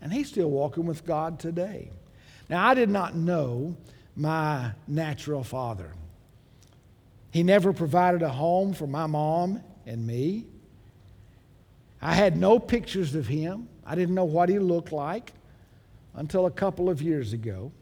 And 0.00 0.12
he's 0.12 0.28
still 0.28 0.50
walking 0.50 0.84
with 0.84 1.06
God 1.06 1.38
today. 1.38 1.90
Now, 2.48 2.68
I 2.68 2.74
did 2.74 2.90
not 2.90 3.14
know 3.14 3.76
my 4.16 4.72
natural 4.86 5.42
father. 5.42 5.92
He 7.30 7.42
never 7.42 7.72
provided 7.72 8.22
a 8.22 8.28
home 8.28 8.74
for 8.74 8.86
my 8.86 9.06
mom 9.06 9.62
and 9.86 10.06
me. 10.06 10.46
I 12.00 12.14
had 12.14 12.36
no 12.36 12.58
pictures 12.58 13.14
of 13.14 13.26
him. 13.26 13.68
I 13.86 13.94
didn't 13.94 14.14
know 14.14 14.24
what 14.24 14.48
he 14.48 14.58
looked 14.58 14.92
like 14.92 15.32
until 16.14 16.46
a 16.46 16.50
couple 16.50 16.90
of 16.90 17.00
years 17.00 17.32
ago. 17.32 17.72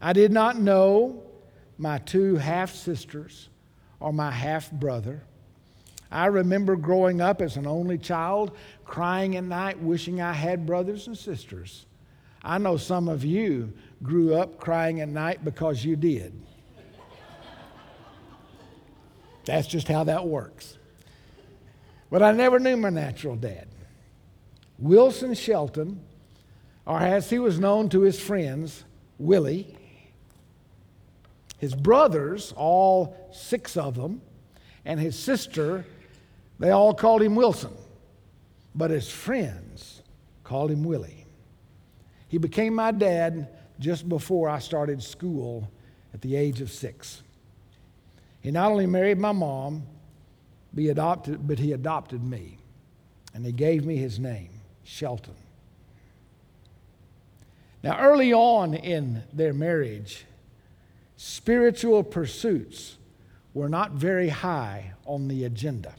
I 0.00 0.12
did 0.12 0.32
not 0.32 0.58
know 0.58 1.22
my 1.76 1.98
two 1.98 2.36
half 2.36 2.74
sisters 2.74 3.48
or 4.00 4.12
my 4.12 4.30
half 4.30 4.70
brother. 4.70 5.22
I 6.10 6.26
remember 6.26 6.76
growing 6.76 7.20
up 7.20 7.42
as 7.42 7.56
an 7.56 7.66
only 7.66 7.98
child, 7.98 8.56
crying 8.84 9.36
at 9.36 9.44
night, 9.44 9.78
wishing 9.78 10.22
I 10.22 10.32
had 10.32 10.64
brothers 10.64 11.06
and 11.06 11.16
sisters. 11.16 11.84
I 12.42 12.58
know 12.58 12.76
some 12.76 13.08
of 13.08 13.24
you 13.24 13.72
grew 14.02 14.34
up 14.34 14.58
crying 14.58 15.00
at 15.00 15.08
night 15.08 15.44
because 15.44 15.84
you 15.84 15.96
did. 15.96 16.32
That's 19.44 19.66
just 19.66 19.88
how 19.88 20.04
that 20.04 20.26
works. 20.26 20.77
But 22.10 22.22
I 22.22 22.32
never 22.32 22.58
knew 22.58 22.76
my 22.76 22.90
natural 22.90 23.36
dad. 23.36 23.68
Wilson 24.78 25.34
Shelton, 25.34 26.00
or 26.86 26.98
as 26.98 27.28
he 27.28 27.38
was 27.38 27.58
known 27.58 27.88
to 27.90 28.02
his 28.02 28.18
friends, 28.18 28.84
Willie. 29.18 29.76
His 31.58 31.74
brothers, 31.74 32.54
all 32.56 33.16
six 33.32 33.76
of 33.76 33.96
them, 33.96 34.22
and 34.84 34.98
his 34.98 35.18
sister, 35.18 35.84
they 36.58 36.70
all 36.70 36.94
called 36.94 37.22
him 37.22 37.34
Wilson. 37.34 37.72
But 38.74 38.90
his 38.90 39.10
friends 39.10 40.02
called 40.44 40.70
him 40.70 40.84
Willie. 40.84 41.26
He 42.28 42.38
became 42.38 42.74
my 42.74 42.92
dad 42.92 43.48
just 43.80 44.08
before 44.08 44.48
I 44.48 44.60
started 44.60 45.02
school 45.02 45.68
at 46.14 46.20
the 46.20 46.36
age 46.36 46.60
of 46.60 46.70
six. 46.70 47.22
He 48.40 48.50
not 48.50 48.70
only 48.70 48.86
married 48.86 49.18
my 49.18 49.32
mom, 49.32 49.82
be 50.74 50.88
adopted, 50.88 51.46
but 51.46 51.58
he 51.58 51.72
adopted 51.72 52.22
me. 52.22 52.58
And 53.34 53.44
he 53.44 53.52
gave 53.52 53.84
me 53.84 53.96
his 53.96 54.18
name, 54.18 54.50
Shelton. 54.84 55.34
Now, 57.82 57.98
early 58.00 58.32
on 58.32 58.74
in 58.74 59.22
their 59.32 59.52
marriage, 59.52 60.24
spiritual 61.16 62.02
pursuits 62.02 62.96
were 63.54 63.68
not 63.68 63.92
very 63.92 64.28
high 64.28 64.92
on 65.06 65.28
the 65.28 65.44
agenda. 65.44 65.94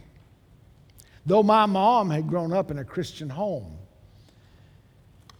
Though 1.26 1.44
my 1.44 1.66
mom 1.66 2.10
had 2.10 2.28
grown 2.28 2.54
up 2.54 2.72
in 2.72 2.80
a 2.80 2.84
Christian 2.84 3.30
home, 3.30 3.78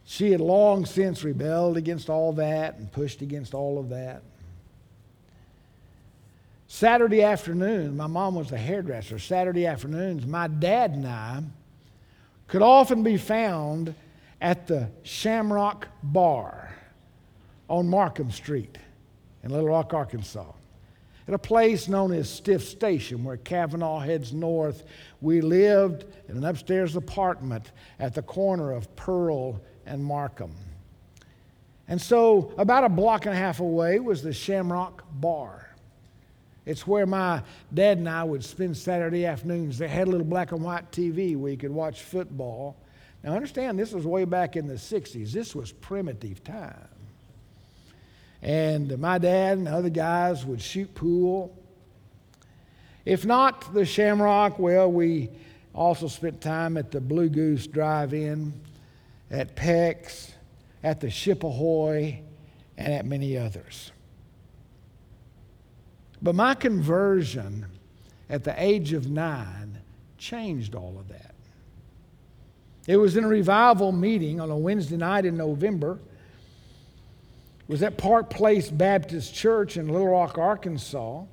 she 0.06 0.32
had 0.32 0.42
long 0.42 0.86
since 0.86 1.24
rebelled 1.24 1.78
against 1.78 2.10
all 2.10 2.34
that 2.34 2.78
and 2.78 2.92
pushed 2.92 3.22
against 3.22 3.54
all 3.54 3.78
of 3.78 3.90
that. 3.90 4.24
Saturday 6.72 7.24
afternoon, 7.24 7.98
my 7.98 8.06
mom 8.06 8.36
was 8.36 8.52
a 8.52 8.58
hairdresser. 8.58 9.18
Saturday 9.18 9.66
afternoons, 9.66 10.28
my 10.28 10.48
dad 10.48 10.92
and 10.92 11.08
I 11.08 11.42
could 12.48 12.62
often 12.62 13.02
be 13.02 13.18
found 13.18 13.96
at 14.40 14.68
the 14.68 14.92
Shamrock 15.02 15.88
Bar 16.04 16.72
on 17.68 17.90
Markham 17.90 18.30
Street 18.30 18.78
in 19.42 19.50
Little 19.50 19.68
Rock, 19.68 19.96
Arkansas. 19.96 20.46
At 21.28 21.34
a 21.34 21.40
place 21.40 21.88
known 21.88 22.14
as 22.14 22.30
Stifft 22.30 22.68
Station, 22.68 23.24
where 23.24 23.38
Kavanaugh 23.38 24.00
heads 24.00 24.32
north, 24.32 24.84
we 25.22 25.42
lived 25.42 26.06
in 26.28 26.38
an 26.38 26.46
upstairs 26.46 26.96
apartment 26.96 27.72
at 27.98 28.14
the 28.14 28.22
corner 28.22 28.74
of 28.74 28.96
Pearl 28.96 29.60
and 29.88 30.06
Markham. 30.06 30.56
And 31.88 32.00
so, 32.00 32.54
about 32.60 32.84
a 32.84 32.90
block 32.90 33.26
and 33.26 33.34
a 33.34 33.38
half 33.38 33.60
away 33.60 34.00
was 34.00 34.22
the 34.22 34.34
Shamrock 34.34 35.04
Bar. 35.14 35.69
It's 36.70 36.86
where 36.86 37.08
my 37.08 37.42
dad 37.74 37.98
and 37.98 38.08
I 38.08 38.24
would 38.24 38.44
spend 38.44 38.78
Saturday 38.78 39.26
afternoons. 39.26 39.80
They 39.80 39.88
had 39.88 40.08
a 40.08 40.12
little 40.12 40.28
black 40.28 40.52
and 40.52 40.62
white 40.62 40.92
TV 40.92 41.36
where 41.36 41.52
you 41.52 41.58
could 41.58 41.72
watch 41.72 42.04
football. 42.04 42.78
Now, 43.24 43.34
understand, 43.34 43.80
this 43.80 43.92
was 43.92 44.06
way 44.06 44.24
back 44.24 44.56
in 44.56 44.68
the 44.68 44.76
60s. 44.76 45.32
This 45.32 45.56
was 45.56 45.72
primitive 45.72 46.44
time. 46.44 46.88
And 48.44 49.00
my 49.00 49.18
dad 49.18 49.58
and 49.58 49.68
other 49.68 49.90
guys 49.90 50.46
would 50.46 50.62
shoot 50.62 50.94
pool. 50.94 51.58
If 53.04 53.26
not 53.26 53.74
the 53.74 53.84
Shamrock, 53.84 54.60
well, 54.60 54.92
we 54.92 55.32
also 55.74 56.08
spent 56.08 56.40
time 56.40 56.78
at 56.78 56.92
the 56.92 57.02
Blue 57.02 57.30
Goose 57.30 57.66
Drive 57.66 58.14
In, 58.14 58.54
at 59.32 59.56
Peck's, 59.56 60.34
at 60.84 61.00
the 61.00 61.10
Ship 61.10 61.44
Ahoy, 61.44 62.22
and 62.78 62.94
at 62.94 63.08
many 63.08 63.40
others. 63.40 63.92
But 66.22 66.36
my 66.36 66.54
conversion 66.54 67.66
at 68.30 68.44
the 68.44 68.54
age 68.62 68.94
of 68.94 69.10
nine 69.10 69.80
changed 70.18 70.76
all 70.76 70.98
of 71.00 71.08
that. 71.10 71.34
It 72.88 72.98
was 72.98 73.16
in 73.16 73.24
a 73.24 73.28
revival 73.28 73.92
meeting 73.92 74.40
on 74.40 74.50
a 74.50 74.58
Wednesday 74.58 74.98
night 74.98 75.26
in 75.26 75.38
November. 75.38 76.00
It 77.62 77.70
was 77.70 77.84
at 77.84 77.98
Park 77.98 78.30
Place 78.30 78.70
Baptist 78.70 79.34
Church 79.34 79.78
in 79.78 79.88
Little 79.88 80.08
Rock, 80.08 80.38
Arkansas. 80.38 81.24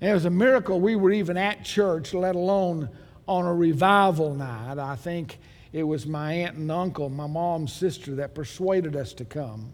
And 0.00 0.10
it 0.10 0.14
was 0.14 0.24
a 0.24 0.30
miracle 0.30 0.80
we 0.80 0.96
were 0.96 1.12
even 1.12 1.36
at 1.36 1.64
church, 1.64 2.14
let 2.14 2.34
alone 2.34 2.88
on 3.26 3.44
a 3.44 3.54
revival 3.54 4.34
night. 4.34 4.78
I 4.78 4.96
think 4.96 5.38
it 5.72 5.82
was 5.82 6.06
my 6.06 6.32
aunt 6.32 6.56
and 6.56 6.70
uncle, 6.70 7.08
my 7.08 7.26
mom's 7.26 7.72
sister, 7.72 8.16
that 8.16 8.34
persuaded 8.34 8.96
us 8.96 9.12
to 9.14 9.24
come. 9.24 9.72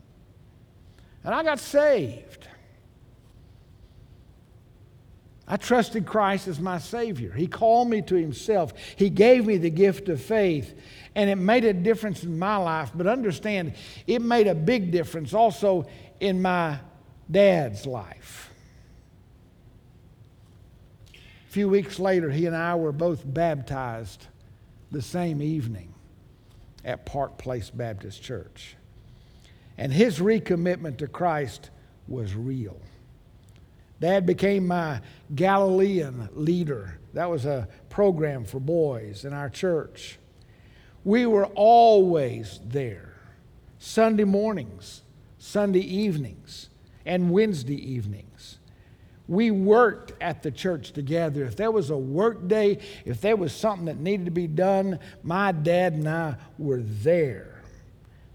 And 1.25 1.35
I 1.35 1.43
got 1.43 1.59
saved. 1.59 2.47
I 5.49 5.57
trusted 5.57 6.07
Christ 6.07 6.49
as 6.49 6.59
my 6.59 6.79
Savior. 6.79 7.33
He 7.33 7.47
called 7.47 7.89
me 7.89 8.03
to 8.03 8.17
Himself. 8.17 8.73
He 8.97 9.11
gave 9.11 9.47
me 9.47 9.59
the 9.59 9.71
gift 9.71 10.09
of 10.09 10.21
faith, 10.21 10.75
and 11.15 11.31
it 11.31 11.37
made 11.37 11.65
a 11.65 11.73
difference 11.73 12.25
in 12.25 12.39
my 12.39 12.57
life. 12.57 12.91
But 12.95 13.07
understand, 13.07 13.75
it 14.07 14.23
made 14.23 14.49
a 14.49 14.55
big 14.55 14.91
difference 14.91 15.35
also 15.35 15.87
in 16.19 16.43
my 16.43 16.81
dad's 17.31 17.87
life. 17.87 18.51
A 21.15 21.53
few 21.53 21.69
weeks 21.69 22.01
later, 22.01 22.31
he 22.31 22.47
and 22.47 22.57
I 22.57 22.75
were 22.75 22.93
both 22.93 23.23
baptized 23.25 24.27
the 24.91 25.03
same 25.03 25.41
evening 25.41 25.95
at 26.85 27.07
Park 27.07 27.39
Place 27.39 27.71
Baptist 27.71 28.23
Church. 28.23 28.77
And 29.79 29.93
his 29.93 30.19
recommitment 30.19 30.99
to 30.99 31.07
Christ 31.07 31.71
was 32.09 32.35
real. 32.35 32.81
Dad 34.01 34.27
became 34.27 34.67
my 34.67 35.01
Galilean 35.35 36.29
leader. 36.35 36.99
That 37.15 37.31
was 37.31 37.47
a 37.47 37.69
program 37.89 38.45
for 38.45 38.61
boys 38.61 39.25
in 39.25 39.33
our 39.33 39.49
church. 39.49 40.19
We 41.05 41.25
were 41.25 41.47
always 41.55 42.61
there 42.65 43.15
Sunday 43.79 44.25
mornings, 44.25 45.03
Sunday 45.39 45.81
evenings, 45.81 46.69
and 47.05 47.31
Wednesday 47.31 47.77
evenings. 47.93 48.59
We 49.29 49.51
worked 49.51 50.13
at 50.21 50.43
the 50.43 50.51
church 50.51 50.93
together. 50.93 51.45
If 51.45 51.57
there 51.57 51.71
was 51.71 51.91
a 51.91 51.97
work 51.97 52.47
day, 52.47 52.79
if 53.05 53.21
there 53.21 53.37
was 53.37 53.53
something 53.53 53.87
that 53.87 53.99
needed 53.99 54.27
to 54.27 54.31
be 54.31 54.47
done, 54.47 55.01
my 55.23 55.53
dad 55.53 55.95
and 55.95 56.09
I 56.09 56.37
were 56.59 56.83
there. 56.83 57.63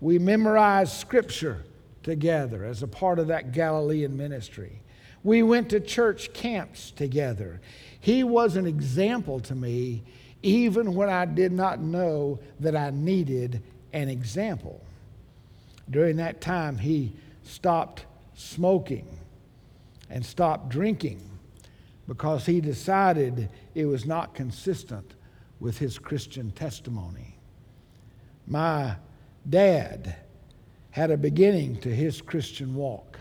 We 0.01 0.19
memorized 0.19 0.93
scripture 0.93 1.63
together 2.03 2.65
as 2.65 2.83
a 2.83 2.87
part 2.87 3.19
of 3.19 3.27
that 3.27 3.51
Galilean 3.51 4.17
ministry. 4.17 4.81
We 5.23 5.43
went 5.43 5.69
to 5.69 5.79
church 5.79 6.33
camps 6.33 6.91
together. 6.91 7.61
He 7.99 8.23
was 8.23 8.55
an 8.55 8.65
example 8.65 9.39
to 9.41 9.55
me 9.55 10.03
even 10.43 10.95
when 10.95 11.09
I 11.09 11.25
did 11.25 11.51
not 11.51 11.79
know 11.79 12.39
that 12.59 12.75
I 12.75 12.89
needed 12.89 13.61
an 13.93 14.09
example. 14.09 14.81
During 15.89 16.17
that 16.17 16.41
time, 16.41 16.77
he 16.77 17.13
stopped 17.43 18.05
smoking 18.33 19.07
and 20.09 20.25
stopped 20.25 20.69
drinking 20.69 21.21
because 22.07 22.45
he 22.45 22.59
decided 22.59 23.49
it 23.75 23.85
was 23.85 24.05
not 24.05 24.33
consistent 24.33 25.13
with 25.59 25.77
his 25.77 25.99
Christian 25.99 26.51
testimony. 26.51 27.37
My 28.47 28.95
dad 29.47 30.15
had 30.89 31.11
a 31.11 31.17
beginning 31.17 31.77
to 31.81 31.93
his 31.93 32.21
Christian 32.21 32.75
walk 32.75 33.19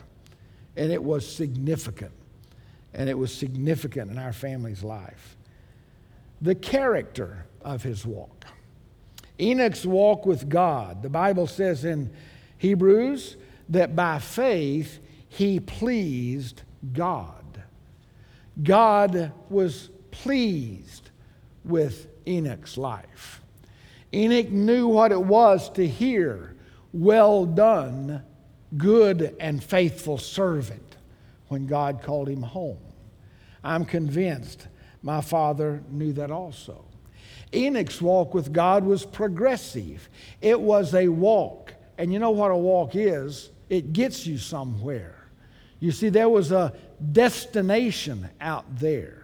and 0.77 0.93
it 0.93 1.03
was 1.03 1.31
significant. 1.31 2.13
And 2.93 3.09
it 3.09 3.17
was 3.17 3.33
significant 3.33 4.11
in 4.11 4.19
our 4.19 4.33
family's 4.33 4.83
life. 4.83 5.37
The 6.41 6.55
character 6.55 7.47
of 7.63 7.83
his 7.83 8.05
walk. 8.05 8.47
Enoch's 9.39 9.87
walk 9.87 10.27
with 10.27 10.49
God. 10.49 11.03
The 11.03 11.09
Bible 11.09 11.47
says 11.47 11.85
in 11.85 12.11
Hebrews 12.59 13.37
that 13.69 13.95
by 13.95 14.19
faith 14.19 14.99
he 15.29 15.61
pleased 15.61 16.63
God. 16.93 17.63
God 18.63 19.33
was 19.49 19.91
pleased 20.11 21.11
with 21.65 22.09
Enoch's 22.27 22.77
life. 22.77 23.41
Enoch 24.13 24.51
knew 24.51 24.89
what 24.89 25.13
it 25.13 25.23
was 25.23 25.71
to 25.71 25.87
hear, 25.87 26.57
Well 26.93 27.47
done, 27.47 28.23
good 28.77 29.37
and 29.41 29.63
faithful 29.63 30.19
servant 30.19 30.97
when 31.49 31.67
God 31.67 32.03
called 32.03 32.29
him 32.29 32.43
home. 32.43 32.79
I'm 33.63 33.85
convinced 33.85 34.69
my 35.03 35.21
father 35.21 35.83
knew 35.91 36.13
that 36.15 36.31
also. 36.31 36.85
Enoch's 37.53 38.01
walk 38.01 38.33
with 38.33 38.53
God 38.53 38.85
was 38.85 39.05
progressive, 39.05 40.09
it 40.41 40.61
was 40.61 40.95
a 40.95 41.09
walk. 41.09 41.75
And 41.99 42.13
you 42.13 42.19
know 42.19 42.31
what 42.31 42.51
a 42.51 42.57
walk 42.57 42.93
is? 42.95 43.51
It 43.69 43.93
gets 43.93 44.27
you 44.27 44.39
somewhere. 44.39 45.29
You 45.81 45.93
see, 45.93 46.09
there 46.09 46.29
was 46.29 46.51
a 46.51 46.73
destination 47.13 48.31
out 48.41 48.79
there. 48.79 49.20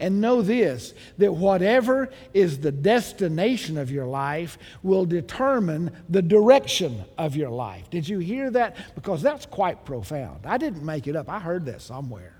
And 0.00 0.20
know 0.20 0.40
this 0.42 0.94
that 1.18 1.32
whatever 1.32 2.08
is 2.32 2.58
the 2.58 2.72
destination 2.72 3.76
of 3.76 3.90
your 3.90 4.06
life 4.06 4.58
will 4.82 5.04
determine 5.04 5.92
the 6.08 6.22
direction 6.22 7.04
of 7.18 7.36
your 7.36 7.50
life. 7.50 7.88
Did 7.90 8.08
you 8.08 8.18
hear 8.18 8.50
that? 8.50 8.76
Because 8.94 9.20
that's 9.22 9.46
quite 9.46 9.84
profound. 9.84 10.46
I 10.46 10.56
didn't 10.56 10.84
make 10.84 11.06
it 11.06 11.14
up, 11.14 11.28
I 11.28 11.38
heard 11.38 11.66
that 11.66 11.82
somewhere. 11.82 12.34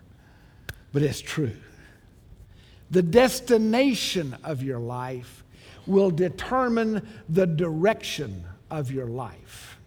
But 0.92 1.03
it's 1.03 1.20
true. 1.20 1.53
The 2.90 3.03
destination 3.03 4.37
of 4.42 4.62
your 4.62 4.81
life 4.81 5.44
will 5.87 6.11
determine 6.11 7.07
the 7.29 7.46
direction 7.46 8.44
of 8.70 8.90
your 8.90 9.07
life. 9.07 9.79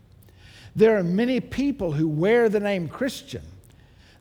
There 0.76 0.98
are 0.98 1.04
many 1.04 1.40
people 1.40 1.92
who 1.92 2.08
wear 2.08 2.50
the 2.50 2.60
name 2.60 2.88
Christian 2.88 3.44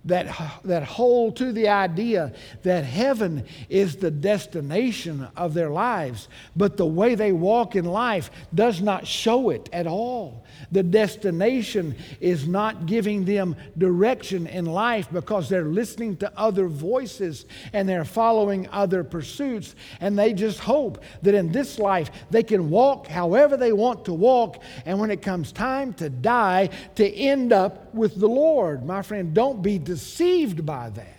that, 0.04 0.34
that 0.64 0.82
hold 0.82 1.36
to 1.36 1.52
the 1.52 1.68
idea 1.68 2.32
that 2.62 2.84
heaven 2.84 3.44
is 3.68 3.96
the 3.96 4.10
destination 4.10 5.28
of 5.36 5.54
their 5.54 5.70
lives, 5.70 6.28
but 6.56 6.76
the 6.76 6.86
way 6.86 7.14
they 7.14 7.32
walk 7.32 7.76
in 7.76 7.84
life 7.84 8.30
does 8.54 8.80
not 8.80 9.06
show 9.06 9.50
it 9.50 9.68
at 9.72 9.86
all. 9.86 10.44
The 10.72 10.82
destination 10.82 11.94
is 12.18 12.48
not 12.48 12.86
giving 12.86 13.26
them 13.26 13.56
direction 13.76 14.46
in 14.46 14.64
life 14.64 15.06
because 15.12 15.48
they're 15.48 15.64
listening 15.64 16.16
to 16.18 16.32
other 16.34 16.66
voices 16.66 17.44
and 17.74 17.86
they're 17.86 18.06
following 18.06 18.68
other 18.72 19.04
pursuits. 19.04 19.74
And 20.00 20.18
they 20.18 20.32
just 20.32 20.58
hope 20.58 21.04
that 21.20 21.34
in 21.34 21.52
this 21.52 21.78
life 21.78 22.10
they 22.30 22.42
can 22.42 22.70
walk 22.70 23.06
however 23.06 23.58
they 23.58 23.72
want 23.72 24.06
to 24.06 24.14
walk. 24.14 24.62
And 24.86 24.98
when 24.98 25.10
it 25.10 25.20
comes 25.20 25.52
time 25.52 25.92
to 25.94 26.08
die, 26.08 26.70
to 26.94 27.06
end 27.06 27.52
up 27.52 27.94
with 27.94 28.18
the 28.18 28.28
Lord. 28.28 28.84
My 28.86 29.02
friend, 29.02 29.34
don't 29.34 29.62
be 29.62 29.78
deceived 29.78 30.64
by 30.64 30.88
that. 30.90 31.18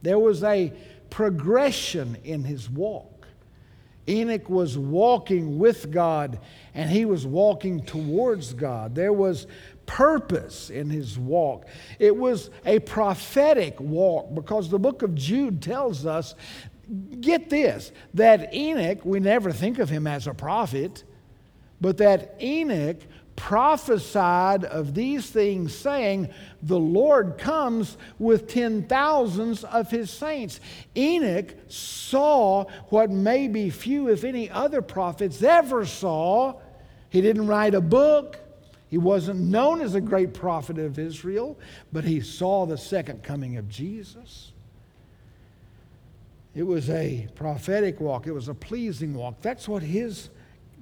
There 0.00 0.18
was 0.18 0.42
a 0.42 0.72
progression 1.10 2.16
in 2.24 2.44
his 2.44 2.70
walk. 2.70 3.15
Enoch 4.08 4.48
was 4.48 4.78
walking 4.78 5.58
with 5.58 5.90
God 5.90 6.38
and 6.74 6.90
he 6.90 7.04
was 7.04 7.26
walking 7.26 7.82
towards 7.82 8.52
God. 8.52 8.94
There 8.94 9.12
was 9.12 9.46
purpose 9.86 10.70
in 10.70 10.90
his 10.90 11.18
walk. 11.18 11.66
It 11.98 12.16
was 12.16 12.50
a 12.64 12.78
prophetic 12.80 13.80
walk 13.80 14.34
because 14.34 14.68
the 14.68 14.78
book 14.78 15.02
of 15.02 15.14
Jude 15.14 15.62
tells 15.62 16.06
us 16.06 16.34
get 17.20 17.50
this 17.50 17.92
that 18.14 18.54
Enoch, 18.54 19.04
we 19.04 19.20
never 19.20 19.52
think 19.52 19.78
of 19.78 19.88
him 19.88 20.06
as 20.06 20.26
a 20.26 20.34
prophet, 20.34 21.04
but 21.80 21.98
that 21.98 22.36
Enoch 22.40 22.98
prophesied 23.36 24.64
of 24.64 24.94
these 24.94 25.30
things, 25.30 25.74
saying, 25.74 26.30
The 26.62 26.78
Lord 26.78 27.38
comes 27.38 27.96
with 28.18 28.48
ten 28.48 28.82
thousands 28.84 29.62
of 29.64 29.90
his 29.90 30.10
saints. 30.10 30.58
Enoch 30.96 31.54
saw 31.68 32.64
what 32.88 33.10
maybe 33.10 33.70
few, 33.70 34.08
if 34.08 34.24
any, 34.24 34.50
other 34.50 34.82
prophets 34.82 35.42
ever 35.42 35.84
saw. 35.86 36.54
He 37.10 37.20
didn't 37.20 37.46
write 37.46 37.74
a 37.74 37.80
book. 37.80 38.38
He 38.88 38.98
wasn't 38.98 39.40
known 39.40 39.80
as 39.80 39.94
a 39.94 40.00
great 40.00 40.32
prophet 40.32 40.78
of 40.78 40.98
Israel, 40.98 41.58
but 41.92 42.04
he 42.04 42.20
saw 42.20 42.66
the 42.66 42.78
second 42.78 43.22
coming 43.22 43.56
of 43.56 43.68
Jesus. 43.68 44.52
It 46.54 46.62
was 46.62 46.88
a 46.88 47.28
prophetic 47.34 48.00
walk. 48.00 48.26
It 48.26 48.32
was 48.32 48.48
a 48.48 48.54
pleasing 48.54 49.12
walk. 49.12 49.42
That's 49.42 49.68
what 49.68 49.82
his 49.82 50.30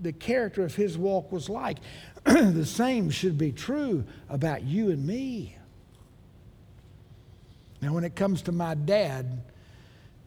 the 0.00 0.12
character 0.12 0.64
of 0.64 0.74
his 0.74 0.98
walk 0.98 1.32
was 1.32 1.48
like. 1.48 1.78
the 2.24 2.66
same 2.66 3.10
should 3.10 3.36
be 3.36 3.52
true 3.52 4.04
about 4.28 4.62
you 4.62 4.90
and 4.90 5.06
me. 5.06 5.56
Now, 7.82 7.92
when 7.92 8.04
it 8.04 8.16
comes 8.16 8.42
to 8.42 8.52
my 8.52 8.74
dad, 8.74 9.42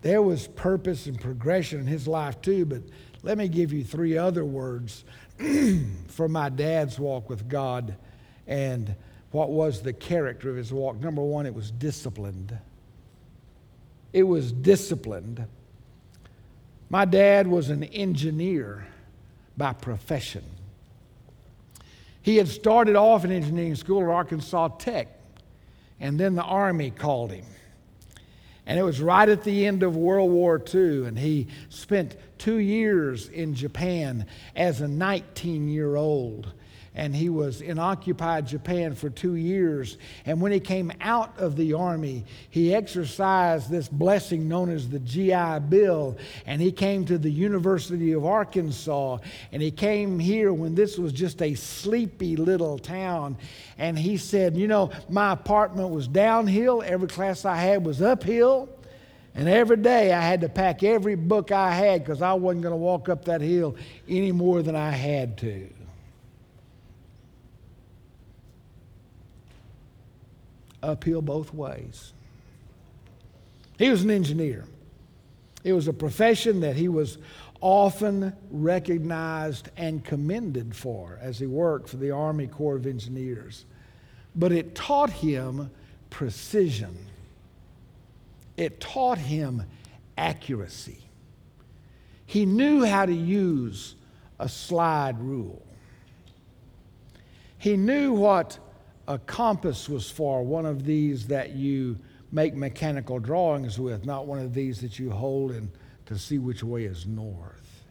there 0.01 0.21
was 0.21 0.47
purpose 0.47 1.07
and 1.07 1.19
progression 1.19 1.79
in 1.79 1.87
his 1.87 2.07
life 2.07 2.39
too, 2.41 2.65
but 2.65 2.83
let 3.23 3.37
me 3.37 3.47
give 3.47 3.73
you 3.73 3.83
three 3.83 4.17
other 4.17 4.45
words 4.45 5.03
for 6.07 6.29
my 6.29 6.49
dad's 6.49 6.99
walk 6.99 7.29
with 7.29 7.49
God 7.49 7.95
and 8.45 8.95
what 9.31 9.49
was 9.49 9.81
the 9.81 9.93
character 9.93 10.51
of 10.51 10.55
his 10.55 10.71
walk. 10.71 10.99
Number 10.99 11.23
one, 11.23 11.45
it 11.47 11.53
was 11.53 11.71
disciplined. 11.71 12.57
It 14.13 14.23
was 14.23 14.51
disciplined. 14.51 15.45
My 16.89 17.05
dad 17.05 17.47
was 17.47 17.69
an 17.69 17.83
engineer 17.83 18.87
by 19.57 19.73
profession. 19.73 20.43
He 22.21 22.37
had 22.37 22.47
started 22.47 22.95
off 22.95 23.25
in 23.25 23.31
engineering 23.31 23.75
school 23.75 24.01
at 24.03 24.09
Arkansas 24.09 24.67
Tech, 24.79 25.07
and 25.99 26.19
then 26.19 26.35
the 26.35 26.43
Army 26.43 26.91
called 26.91 27.31
him. 27.31 27.45
And 28.65 28.77
it 28.77 28.83
was 28.83 28.99
right 28.99 29.27
at 29.27 29.43
the 29.43 29.65
end 29.65 29.81
of 29.81 29.95
World 29.95 30.29
War 30.29 30.61
II, 30.73 31.05
and 31.05 31.17
he 31.17 31.47
spent 31.69 32.17
two 32.37 32.57
years 32.57 33.29
in 33.29 33.55
Japan 33.55 34.25
as 34.55 34.81
a 34.81 34.87
19 34.87 35.69
year 35.69 35.95
old 35.95 36.53
and 36.97 37.15
he 37.15 37.29
was 37.29 37.61
in 37.61 37.77
occupied 37.77 38.47
Japan 38.47 38.95
for 38.95 39.11
two 39.11 39.35
years. 39.35 39.99
And 40.25 40.41
when 40.41 40.51
he 40.51 40.59
came 40.59 40.91
out 40.99 41.37
of 41.37 41.55
the 41.55 41.73
army, 41.73 42.25
he 42.49 42.73
exercised 42.73 43.69
this 43.69 43.87
blessing 43.87 44.47
known 44.47 44.71
as 44.71 44.89
the 44.89 44.97
GI 44.97 45.59
Bill. 45.69 46.17
And 46.47 46.59
he 46.59 46.71
came 46.71 47.05
to 47.05 47.19
the 47.19 47.29
University 47.29 48.13
of 48.13 48.25
Arkansas. 48.25 49.19
And 49.51 49.61
he 49.61 49.69
came 49.69 50.17
here 50.17 50.51
when 50.51 50.73
this 50.73 50.97
was 50.97 51.13
just 51.13 51.39
a 51.43 51.53
sleepy 51.53 52.35
little 52.35 52.79
town. 52.79 53.37
And 53.77 53.97
he 53.97 54.17
said, 54.17 54.57
You 54.57 54.67
know, 54.67 54.89
my 55.07 55.33
apartment 55.33 55.91
was 55.91 56.07
downhill, 56.07 56.81
every 56.81 57.07
class 57.07 57.45
I 57.45 57.57
had 57.57 57.85
was 57.85 58.01
uphill. 58.01 58.69
And 59.35 59.47
every 59.47 59.77
day 59.77 60.13
I 60.13 60.21
had 60.21 60.41
to 60.41 60.49
pack 60.49 60.81
every 60.81 61.13
book 61.13 61.51
I 61.51 61.71
had 61.71 62.03
because 62.03 62.23
I 62.23 62.33
wasn't 62.33 62.63
going 62.63 62.73
to 62.73 62.75
walk 62.75 63.07
up 63.07 63.25
that 63.25 63.41
hill 63.41 63.75
any 64.09 64.31
more 64.31 64.63
than 64.63 64.75
I 64.75 64.89
had 64.89 65.37
to. 65.37 65.69
Uphill 70.83 71.21
both 71.21 71.53
ways. 71.53 72.13
He 73.77 73.89
was 73.89 74.03
an 74.03 74.11
engineer. 74.11 74.65
It 75.63 75.73
was 75.73 75.87
a 75.87 75.93
profession 75.93 76.61
that 76.61 76.75
he 76.75 76.87
was 76.87 77.17
often 77.61 78.33
recognized 78.51 79.69
and 79.77 80.03
commended 80.03 80.75
for 80.75 81.17
as 81.21 81.39
he 81.39 81.47
worked 81.47 81.89
for 81.89 81.97
the 81.97 82.11
Army 82.11 82.47
Corps 82.47 82.75
of 82.75 82.85
Engineers. 82.85 83.65
But 84.35 84.51
it 84.51 84.75
taught 84.75 85.09
him 85.09 85.71
precision, 86.09 86.95
it 88.55 88.79
taught 88.79 89.17
him 89.17 89.63
accuracy. 90.17 90.99
He 92.25 92.45
knew 92.45 92.85
how 92.85 93.05
to 93.05 93.13
use 93.13 93.95
a 94.39 94.49
slide 94.49 95.19
rule. 95.19 95.65
He 97.57 97.77
knew 97.77 98.13
what 98.13 98.59
a 99.07 99.17
compass 99.17 99.87
was 99.87 100.09
for, 100.09 100.43
one 100.43 100.65
of 100.65 100.85
these 100.85 101.27
that 101.27 101.51
you 101.51 101.97
make 102.31 102.55
mechanical 102.55 103.19
drawings 103.19 103.79
with, 103.79 104.05
not 104.05 104.25
one 104.25 104.39
of 104.39 104.53
these 104.53 104.81
that 104.81 104.99
you 104.99 105.11
hold 105.11 105.51
and 105.51 105.69
to 106.05 106.17
see 106.17 106.37
which 106.37 106.63
way 106.63 106.83
is 106.83 107.05
north. 107.05 107.83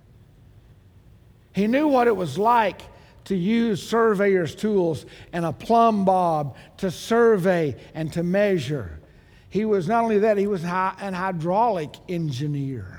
He 1.52 1.66
knew 1.66 1.88
what 1.88 2.06
it 2.06 2.16
was 2.16 2.38
like 2.38 2.82
to 3.24 3.34
use 3.34 3.82
surveyor's 3.86 4.54
tools 4.54 5.06
and 5.32 5.44
a 5.44 5.52
plumb 5.52 6.04
bob 6.04 6.56
to 6.78 6.90
survey 6.90 7.76
and 7.94 8.12
to 8.12 8.22
measure. 8.22 9.00
He 9.48 9.64
was 9.64 9.88
not 9.88 10.04
only 10.04 10.18
that, 10.20 10.36
he 10.36 10.46
was 10.46 10.64
an 10.64 11.14
hydraulic 11.14 11.94
engineer. 12.08 12.95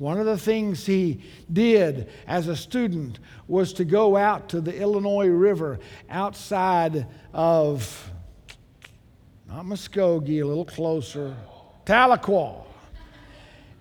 One 0.00 0.18
of 0.18 0.24
the 0.24 0.38
things 0.38 0.86
he 0.86 1.20
did 1.52 2.08
as 2.26 2.48
a 2.48 2.56
student 2.56 3.18
was 3.46 3.74
to 3.74 3.84
go 3.84 4.16
out 4.16 4.48
to 4.48 4.62
the 4.62 4.74
Illinois 4.74 5.26
River 5.26 5.78
outside 6.08 7.06
of, 7.34 8.10
not 9.46 9.66
Muskogee, 9.66 10.42
a 10.42 10.46
little 10.46 10.64
closer, 10.64 11.36
Tahlequah 11.84 12.64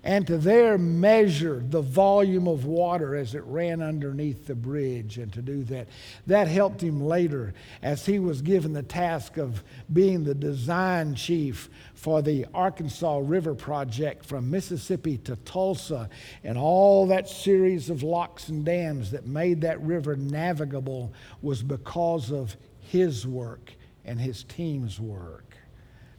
and 0.03 0.25
to 0.27 0.38
there 0.38 0.77
measure 0.77 1.62
the 1.67 1.81
volume 1.81 2.47
of 2.47 2.63
water 2.63 3.15
as 3.15 3.35
it 3.35 3.43
ran 3.43 3.81
underneath 3.81 4.47
the 4.47 4.55
bridge 4.55 5.17
and 5.17 5.33
to 5.33 5.41
do 5.41 5.63
that. 5.65 5.88
That 6.25 6.47
helped 6.47 6.81
him 6.81 7.01
later 7.01 7.53
as 7.81 8.05
he 8.05 8.17
was 8.17 8.41
given 8.41 8.71
the 8.71 8.83
task 8.83 9.38
of 9.38 9.62
being 9.91 10.23
the 10.23 10.35
design 10.35 11.15
chief 11.15 11.69
for 11.95 12.21
the 12.21 12.45
Arkansas 12.53 13.19
River 13.21 13.53
Project 13.53 14.25
from 14.25 14.49
Mississippi 14.49 15.17
to 15.19 15.35
Tulsa 15.38 16.09
and 16.45 16.57
all 16.57 17.07
that 17.07 17.27
series 17.27 17.89
of 17.89 18.01
locks 18.01 18.47
and 18.47 18.63
dams 18.63 19.12
that 19.12 19.27
made 19.27 19.62
that 19.62 19.81
river 19.81 20.15
navigable 20.15 21.12
was 21.41 21.62
because 21.62 22.31
of 22.31 22.55
his 22.79 23.27
work 23.27 23.73
and 24.05 24.17
his 24.17 24.45
team's 24.45 24.97
work. 24.97 25.57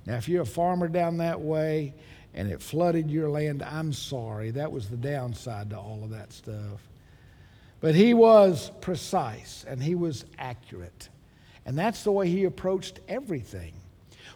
Now, 0.07 0.17
if 0.17 0.29
you're 0.29 0.43
a 0.43 0.47
farmer 0.47 0.89
down 0.89 1.19
that 1.19 1.41
way, 1.41 1.95
and 2.35 2.51
it 2.51 2.63
flooded 2.63 3.11
your 3.11 3.29
land, 3.29 3.63
I'm 3.63 3.93
sorry. 3.93 4.51
That 4.53 4.71
was 4.71 4.89
the 4.89 4.97
downside 4.97 5.71
to 5.71 5.79
all 5.79 6.01
of 6.05 6.11
that 6.11 6.33
stuff. 6.33 6.89
But 7.81 7.95
he 7.95 8.15
was 8.15 8.71
precise 8.81 9.65
and 9.67 9.83
he 9.83 9.95
was 9.95 10.25
accurate. 10.39 11.09
And 11.67 11.79
that's 11.79 12.05
the 12.05 12.13
way 12.13 12.29
he 12.29 12.45
approached 12.45 13.01
everything. 13.09 13.73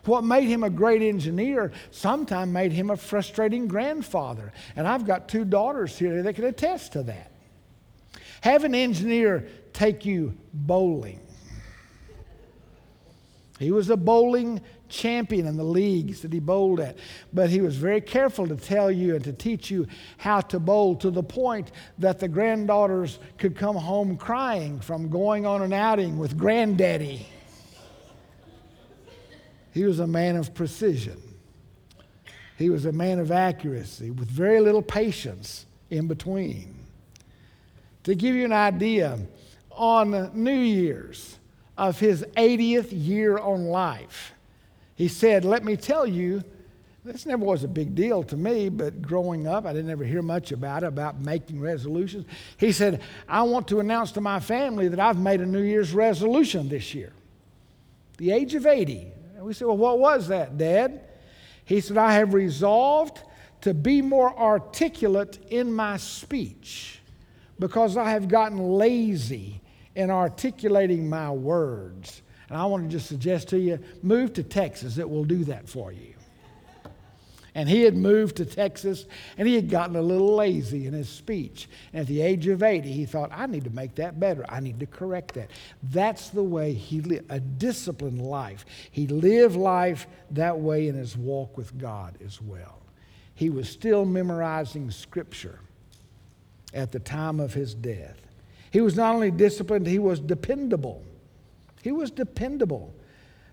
What 0.04 0.24
made 0.24 0.48
him 0.48 0.64
a 0.64 0.70
great 0.70 1.02
engineer 1.02 1.72
sometimes 1.90 2.52
made 2.52 2.72
him 2.72 2.90
a 2.90 2.96
frustrating 2.96 3.68
grandfather. 3.68 4.52
And 4.76 4.86
I've 4.86 5.06
got 5.06 5.28
two 5.28 5.44
daughters 5.44 5.98
here 5.98 6.22
that 6.22 6.34
can 6.34 6.44
attest 6.44 6.92
to 6.92 7.02
that. 7.04 7.30
Have 8.42 8.64
an 8.64 8.74
engineer 8.74 9.48
take 9.72 10.04
you 10.04 10.34
bowling. 10.52 11.20
He 13.58 13.70
was 13.70 13.88
a 13.88 13.96
bowling 13.96 14.60
champion 14.94 15.46
in 15.46 15.56
the 15.56 15.64
leagues 15.64 16.22
that 16.22 16.32
he 16.32 16.38
bowled 16.38 16.80
at. 16.80 16.96
But 17.32 17.50
he 17.50 17.60
was 17.60 17.76
very 17.76 18.00
careful 18.00 18.46
to 18.46 18.56
tell 18.56 18.90
you 18.90 19.16
and 19.16 19.24
to 19.24 19.32
teach 19.32 19.70
you 19.70 19.86
how 20.16 20.40
to 20.40 20.58
bowl 20.58 20.96
to 20.96 21.10
the 21.10 21.22
point 21.22 21.72
that 21.98 22.20
the 22.20 22.28
granddaughters 22.28 23.18
could 23.36 23.56
come 23.56 23.76
home 23.76 24.16
crying 24.16 24.80
from 24.80 25.08
going 25.08 25.44
on 25.46 25.62
an 25.62 25.72
outing 25.72 26.18
with 26.18 26.38
granddaddy. 26.38 27.26
He 29.72 29.84
was 29.84 29.98
a 29.98 30.06
man 30.06 30.36
of 30.36 30.54
precision. 30.54 31.20
He 32.56 32.70
was 32.70 32.84
a 32.84 32.92
man 32.92 33.18
of 33.18 33.32
accuracy 33.32 34.10
with 34.12 34.30
very 34.30 34.60
little 34.60 34.82
patience 34.82 35.66
in 35.90 36.06
between. 36.06 36.76
To 38.04 38.14
give 38.14 38.36
you 38.36 38.44
an 38.44 38.52
idea, 38.52 39.18
on 39.74 40.30
New 40.34 40.52
Year's 40.52 41.38
of 41.76 41.98
his 41.98 42.24
80th 42.36 42.88
year 42.90 43.38
on 43.38 43.66
life, 43.66 44.33
he 44.94 45.08
said, 45.08 45.44
Let 45.44 45.64
me 45.64 45.76
tell 45.76 46.06
you, 46.06 46.42
this 47.04 47.26
never 47.26 47.44
was 47.44 47.64
a 47.64 47.68
big 47.68 47.94
deal 47.94 48.22
to 48.24 48.36
me, 48.36 48.70
but 48.70 49.02
growing 49.02 49.46
up, 49.46 49.66
I 49.66 49.72
didn't 49.72 49.90
ever 49.90 50.04
hear 50.04 50.22
much 50.22 50.52
about 50.52 50.84
it, 50.84 50.86
about 50.86 51.20
making 51.20 51.60
resolutions. 51.60 52.26
He 52.56 52.72
said, 52.72 53.02
I 53.28 53.42
want 53.42 53.68
to 53.68 53.80
announce 53.80 54.12
to 54.12 54.20
my 54.20 54.40
family 54.40 54.88
that 54.88 54.98
I've 54.98 55.18
made 55.18 55.40
a 55.40 55.46
New 55.46 55.62
Year's 55.62 55.92
resolution 55.92 56.68
this 56.68 56.94
year. 56.94 57.12
The 58.16 58.30
age 58.30 58.54
of 58.54 58.64
80. 58.64 59.06
And 59.36 59.44
we 59.44 59.52
said, 59.52 59.66
Well, 59.66 59.76
what 59.76 59.98
was 59.98 60.28
that, 60.28 60.56
Dad? 60.56 61.00
He 61.64 61.80
said, 61.80 61.98
I 61.98 62.14
have 62.14 62.34
resolved 62.34 63.22
to 63.62 63.74
be 63.74 64.02
more 64.02 64.38
articulate 64.38 65.38
in 65.50 65.72
my 65.72 65.96
speech 65.96 67.00
because 67.58 67.96
I 67.96 68.10
have 68.10 68.28
gotten 68.28 68.58
lazy 68.58 69.60
in 69.94 70.10
articulating 70.10 71.08
my 71.08 71.30
words. 71.30 72.22
And 72.54 72.62
I 72.62 72.66
want 72.66 72.84
to 72.84 72.88
just 72.88 73.08
suggest 73.08 73.48
to 73.48 73.58
you 73.58 73.80
move 74.00 74.34
to 74.34 74.44
Texas, 74.44 74.96
it 74.96 75.10
will 75.10 75.24
do 75.24 75.42
that 75.46 75.68
for 75.68 75.90
you. 75.90 76.14
And 77.52 77.68
he 77.68 77.82
had 77.82 77.96
moved 77.96 78.36
to 78.36 78.46
Texas 78.46 79.06
and 79.36 79.48
he 79.48 79.56
had 79.56 79.68
gotten 79.68 79.96
a 79.96 80.00
little 80.00 80.36
lazy 80.36 80.86
in 80.86 80.92
his 80.92 81.08
speech. 81.08 81.68
And 81.92 82.02
at 82.02 82.06
the 82.06 82.22
age 82.22 82.46
of 82.46 82.62
80, 82.62 82.92
he 82.92 83.06
thought, 83.06 83.30
I 83.32 83.46
need 83.46 83.64
to 83.64 83.70
make 83.70 83.96
that 83.96 84.20
better. 84.20 84.44
I 84.48 84.60
need 84.60 84.78
to 84.78 84.86
correct 84.86 85.34
that. 85.34 85.50
That's 85.82 86.28
the 86.28 86.44
way 86.44 86.72
he 86.72 87.00
lived, 87.00 87.28
a 87.28 87.40
disciplined 87.40 88.22
life. 88.22 88.64
He 88.92 89.08
lived 89.08 89.56
life 89.56 90.06
that 90.30 90.56
way 90.56 90.86
in 90.86 90.94
his 90.94 91.16
walk 91.16 91.56
with 91.56 91.76
God 91.76 92.16
as 92.24 92.40
well. 92.40 92.82
He 93.34 93.50
was 93.50 93.68
still 93.68 94.04
memorizing 94.04 94.92
scripture 94.92 95.58
at 96.72 96.92
the 96.92 97.00
time 97.00 97.40
of 97.40 97.52
his 97.52 97.74
death. 97.74 98.20
He 98.70 98.80
was 98.80 98.94
not 98.94 99.12
only 99.12 99.32
disciplined, 99.32 99.88
he 99.88 99.98
was 99.98 100.20
dependable. 100.20 101.04
He 101.84 101.92
was 101.92 102.10
dependable. 102.10 102.94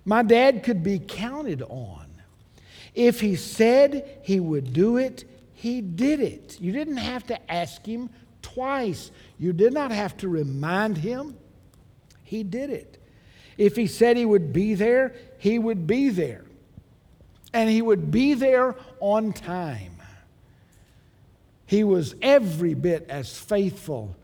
My 0.06 0.24
dad 0.24 0.64
could 0.64 0.84
be 0.84 1.00
counted 1.00 1.62
on. 1.64 2.08
If 2.96 3.20
he 3.20 3.36
said 3.36 4.22
he 4.24 4.40
would 4.40 4.72
do 4.72 4.96
it, 4.96 5.26
he 5.54 5.82
did 5.82 6.22
it. 6.22 6.56
You 6.62 6.72
didn't 6.72 6.96
have 6.96 7.28
to 7.28 7.52
ask 7.52 7.86
him 7.86 8.10
twice, 8.42 9.12
you 9.38 9.52
did 9.52 9.74
not 9.74 9.92
have 9.92 10.16
to 10.18 10.30
remind 10.30 10.98
him. 10.98 11.36
He 12.24 12.44
did 12.44 12.70
it. 12.70 13.04
If 13.58 13.76
he 13.76 13.86
said 13.86 14.16
he 14.16 14.26
would 14.26 14.54
be 14.54 14.76
there, 14.76 15.14
he 15.38 15.60
would 15.60 15.86
be 15.86 16.08
there. 16.08 16.46
And 17.52 17.70
he 17.70 17.82
would 17.82 18.12
be 18.12 18.34
there 18.34 18.78
on 19.02 19.34
time. 19.34 19.98
He 21.66 21.84
was 21.84 22.16
every 22.22 22.76
bit 22.76 23.08
as 23.10 23.38
faithful 23.38 24.16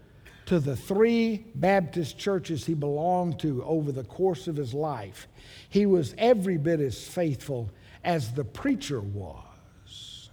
to 0.47 0.61
the 0.61 0.77
three 0.77 1.45
Baptist 1.55 2.17
churches 2.17 2.65
he 2.65 2.73
belonged 2.73 3.37
to 3.39 3.63
over 3.65 3.91
the 3.91 4.05
course 4.05 4.47
of 4.47 4.55
his 4.55 4.73
life. 4.73 5.27
He 5.69 5.85
was 5.85 6.15
every 6.17 6.57
bit 6.57 6.79
as 6.79 7.05
faithful 7.05 7.69
as 8.03 8.31
the 8.31 8.45
preacher 8.45 9.01
was. 9.01 10.29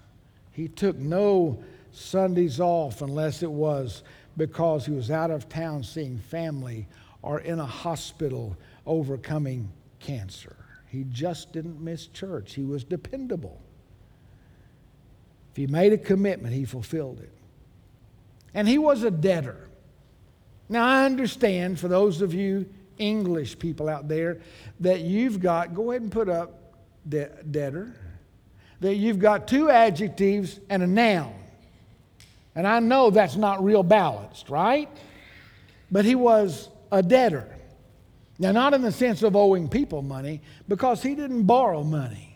He 0.53 0.68
took 0.68 0.96
no 0.96 1.62
Sundays 1.90 2.61
off 2.61 3.03
unless 3.03 3.42
it 3.42 3.50
was 3.50 4.05
because 4.37 4.87
he 4.87 4.92
was 4.92 5.11
out 5.11 5.33
of 5.33 5.48
town 5.48 5.83
seeing 5.83 6.18
family 6.18 6.87
or 7.22 7.40
in 7.40 7.59
a 7.59 7.66
hospital 7.66 8.57
overcoming 8.87 9.68
cancer. 9.98 10.55
He 10.87 11.07
just 11.11 11.53
didn't 11.53 11.81
miss 11.81 12.07
church. 12.07 12.55
He 12.55 12.62
was 12.62 12.85
dependable. 12.85 13.61
If 15.50 15.57
he 15.57 15.66
made 15.66 15.92
a 15.92 15.98
commitment, 15.98 16.55
he 16.55 16.64
fulfilled 16.64 17.18
it. 17.18 17.33
And 18.55 18.68
he 18.68 18.79
was 18.79 19.03
a 19.03 19.11
debtor. 19.11 19.70
Now, 20.68 20.87
I 20.87 21.05
understand 21.05 21.79
for 21.79 21.88
those 21.88 22.22
of 22.22 22.33
you 22.33 22.66
English 22.98 23.59
people 23.59 23.88
out 23.88 24.09
there 24.09 24.40
that 24.81 25.00
you've 25.00 25.40
got, 25.40 25.74
go 25.74 25.90
ahead 25.90 26.03
and 26.03 26.12
put 26.12 26.29
up 26.29 26.74
de- 27.09 27.31
debtor, 27.50 27.94
that 28.81 28.94
you've 28.96 29.18
got 29.18 29.48
two 29.48 29.70
adjectives 29.70 30.61
and 30.68 30.83
a 30.83 30.87
noun. 30.87 31.35
And 32.55 32.66
I 32.66 32.81
know 32.81 33.11
that's 33.11 33.37
not 33.37 33.64
real 33.64 33.83
balanced, 33.83 34.48
right? 34.48 34.88
But 35.90 36.05
he 36.05 36.14
was 36.14 36.68
a 36.92 37.03
debtor. 37.03 37.48
Now, 38.38 38.53
not 38.53 38.74
in 38.74 38.83
the 38.83 38.92
sense 38.92 39.22
of 39.22 39.37
owing 39.37 39.68
people 39.68 40.03
money, 40.03 40.40
because 40.68 41.03
he 41.03 41.14
didn't 41.14 41.44
borrow 41.44 41.83
money. 41.83 42.34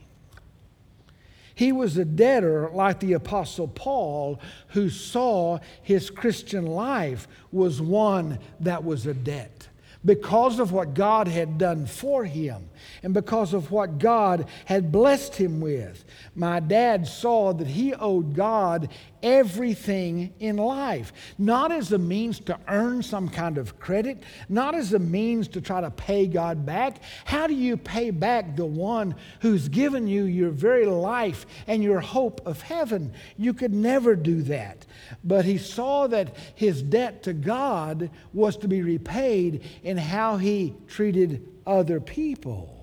He 1.59 1.73
was 1.73 1.97
a 1.97 2.05
debtor 2.05 2.71
like 2.73 3.01
the 3.01 3.15
Apostle 3.15 3.67
Paul, 3.67 4.39
who 4.69 4.89
saw 4.89 5.59
his 5.83 6.09
Christian 6.09 6.65
life 6.65 7.27
was 7.51 7.83
one 7.83 8.39
that 8.61 8.85
was 8.85 9.07
a 9.07 9.13
debt 9.13 9.67
because 10.05 10.61
of 10.61 10.71
what 10.71 10.95
God 10.95 11.27
had 11.27 11.59
done 11.59 11.87
for 11.87 12.25
him 12.25 12.69
and 13.03 13.13
because 13.13 13.55
of 13.55 13.73
what 13.73 13.99
God 13.99 14.47
had 14.67 14.93
blessed 14.93 15.35
him 15.35 15.61
with. 15.61 16.05
My 16.37 16.61
dad 16.61 17.09
saw 17.09 17.53
that 17.55 17.67
he 17.67 17.93
owed 17.93 18.37
God 18.37 18.89
everything 19.23 20.33
in 20.41 20.57
life, 20.57 21.13
not 21.39 21.73
as 21.73 21.93
a 21.93 21.99
means 21.99 22.41
to 22.41 22.59
earn 22.69 23.03
some 23.03 23.29
kind 23.29 23.59
of 23.59 23.79
credit, 23.79 24.23
not 24.49 24.75
as 24.75 24.93
a 24.93 24.99
means 24.99 25.49
to 25.49 25.61
try 25.61 25.81
to 25.81 25.91
pay 25.91 26.27
God 26.27 26.65
back. 26.65 27.03
How 27.25 27.47
do 27.47 27.55
you 27.55 27.77
pay 27.77 28.11
back 28.11 28.57
the 28.57 28.67
one 28.67 29.15
who's 29.41 29.69
given 29.69 30.07
you 30.07 30.25
your 30.25 30.51
very 30.51 30.87
life 30.87 31.47
and 31.67 31.83
your 31.83 32.01
hope 32.01 32.41
of 32.47 32.63
heaven? 32.63 33.13
You 33.37 33.55
could 33.55 33.73
never 33.73 34.17
do 34.17 34.43
that. 34.43 34.87
But 35.25 35.45
he 35.45 35.59
saw 35.59 36.07
that 36.09 36.37
his 36.55 36.83
debt 36.83 37.23
to 37.25 37.33
God 37.33 38.11
was 38.33 38.57
to 38.59 38.69
be 38.69 38.83
repaid 38.83 39.65
in 39.83 39.97
how 39.97 40.37
he 40.37 40.75
treated 40.87 41.47
other 41.67 42.01
people. 42.01 42.75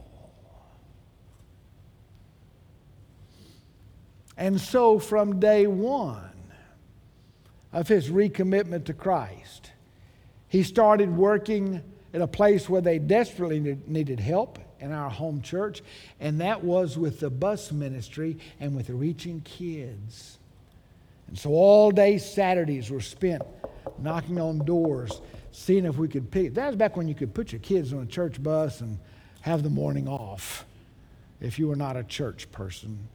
And 4.37 4.59
so, 4.59 4.99
from 4.99 5.39
day 5.39 5.65
one 5.65 6.24
of 7.75 7.89
his 7.89 8.09
recommitment 8.09 8.85
to 8.85 8.93
Christ, 8.93 9.71
he 10.47 10.63
started 10.63 11.15
working 11.15 11.83
at 12.13 12.21
a 12.21 12.27
place 12.27 12.69
where 12.69 12.79
they 12.79 12.97
desperately 12.97 13.77
needed 13.85 14.21
help 14.21 14.57
in 14.79 14.93
our 14.93 15.09
home 15.09 15.41
church, 15.41 15.83
and 16.21 16.39
that 16.39 16.63
was 16.63 16.97
with 16.97 17.19
the 17.19 17.29
bus 17.29 17.73
ministry 17.73 18.37
and 18.61 18.75
with 18.75 18.89
reaching 18.89 19.41
kids. 19.41 20.37
And 21.27 21.37
so, 21.37 21.49
all 21.49 21.91
day 21.91 22.17
Saturdays 22.17 22.89
were 22.89 23.01
spent 23.01 23.41
knocking 23.99 24.39
on 24.39 24.59
doors, 24.59 25.21
seeing 25.51 25.83
if 25.83 25.97
we 25.97 26.07
could 26.07 26.31
pick. 26.31 26.53
That 26.53 26.67
was 26.67 26.77
back 26.77 26.95
when 26.95 27.09
you 27.09 27.15
could 27.15 27.33
put 27.33 27.51
your 27.51 27.59
kids 27.59 27.91
on 27.91 28.03
a 28.03 28.05
church 28.05 28.41
bus 28.41 28.79
and 28.79 28.97
have 29.41 29.63
the 29.63 29.69
morning 29.69 30.07
off 30.07 30.65
if 31.41 31.59
you 31.59 31.67
were 31.67 31.75
not 31.75 31.97
a 31.97 32.03
church 32.03 32.49
person. 32.53 33.09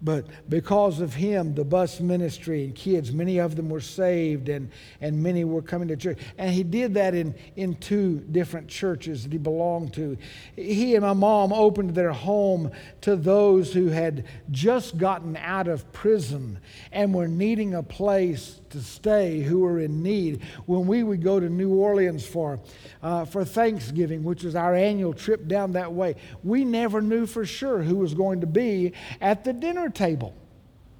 But 0.00 0.26
because 0.48 1.00
of 1.00 1.14
him, 1.14 1.54
the 1.54 1.64
bus 1.64 1.98
ministry 1.98 2.64
and 2.64 2.74
kids, 2.74 3.12
many 3.12 3.38
of 3.38 3.56
them 3.56 3.68
were 3.68 3.80
saved 3.80 4.48
and, 4.48 4.70
and 5.00 5.20
many 5.20 5.44
were 5.44 5.62
coming 5.62 5.88
to 5.88 5.96
church. 5.96 6.18
And 6.38 6.52
he 6.52 6.62
did 6.62 6.94
that 6.94 7.14
in, 7.14 7.34
in 7.56 7.74
two 7.76 8.20
different 8.30 8.68
churches 8.68 9.24
that 9.24 9.32
he 9.32 9.38
belonged 9.38 9.92
to. 9.94 10.16
He 10.54 10.94
and 10.94 11.02
my 11.02 11.14
mom 11.14 11.52
opened 11.52 11.96
their 11.96 12.12
home 12.12 12.70
to 13.00 13.16
those 13.16 13.72
who 13.72 13.88
had 13.88 14.24
just 14.52 14.98
gotten 14.98 15.36
out 15.36 15.66
of 15.66 15.92
prison 15.92 16.60
and 16.92 17.12
were 17.12 17.28
needing 17.28 17.74
a 17.74 17.82
place 17.82 18.57
to 18.70 18.80
stay 18.80 19.40
who 19.40 19.60
were 19.60 19.80
in 19.80 20.02
need. 20.02 20.42
When 20.66 20.86
we 20.86 21.02
would 21.02 21.22
go 21.22 21.40
to 21.40 21.48
New 21.48 21.70
Orleans 21.70 22.26
for, 22.26 22.60
uh, 23.02 23.24
for 23.24 23.44
Thanksgiving, 23.44 24.22
which 24.24 24.44
was 24.44 24.54
our 24.54 24.74
annual 24.74 25.12
trip 25.12 25.46
down 25.48 25.72
that 25.72 25.92
way, 25.92 26.16
we 26.42 26.64
never 26.64 27.00
knew 27.00 27.26
for 27.26 27.44
sure 27.44 27.82
who 27.82 27.96
was 27.96 28.14
going 28.14 28.40
to 28.40 28.46
be 28.46 28.92
at 29.20 29.44
the 29.44 29.52
dinner 29.52 29.88
table. 29.88 30.34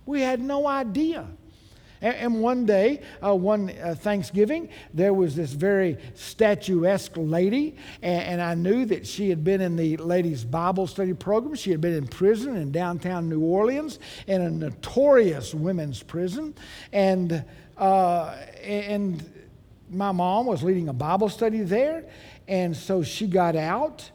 We 0.07 0.23
had 0.23 0.41
no 0.41 0.67
idea. 0.67 1.27
And, 2.01 2.41
one 2.41 2.67
day, 2.67 3.01
uh, 3.25 3.35
one 3.35 3.71
uh, 3.83 3.95
Thanksgiving, 3.95 4.69
there 4.95 5.13
was 5.13 5.35
this 5.35 5.53
very 5.53 5.99
statuesque 6.15 7.13
lady, 7.17 7.77
and, 8.03 8.23
and, 8.23 8.41
I 8.41 8.55
knew 8.55 8.85
that 8.87 9.07
she 9.07 9.29
had 9.29 9.43
been 9.43 9.61
in 9.61 9.77
the 9.77 9.97
ladies' 9.97 10.45
Bible 10.45 10.87
study 10.87 11.13
program. 11.13 11.55
She 11.55 11.71
had 11.71 11.81
been 11.81 11.95
in 11.95 12.07
prison 12.07 12.57
in 12.57 12.71
downtown 12.71 13.29
New 13.29 13.41
Orleans, 13.41 13.99
in 14.27 14.43
a 14.43 14.51
notorious 14.51 15.55
women's 15.55 16.03
prison. 16.03 16.55
And, 16.93 17.45
uh, 17.77 18.37
and 18.63 19.25
my 19.91 20.13
mom 20.13 20.47
was 20.47 20.63
leading 20.63 20.89
a 20.89 20.93
Bible 20.93 21.29
study 21.29 21.63
there, 21.63 22.05
and 22.47 22.77
so 22.77 23.03
she 23.03 23.27
got 23.27 23.57
out 23.57 24.11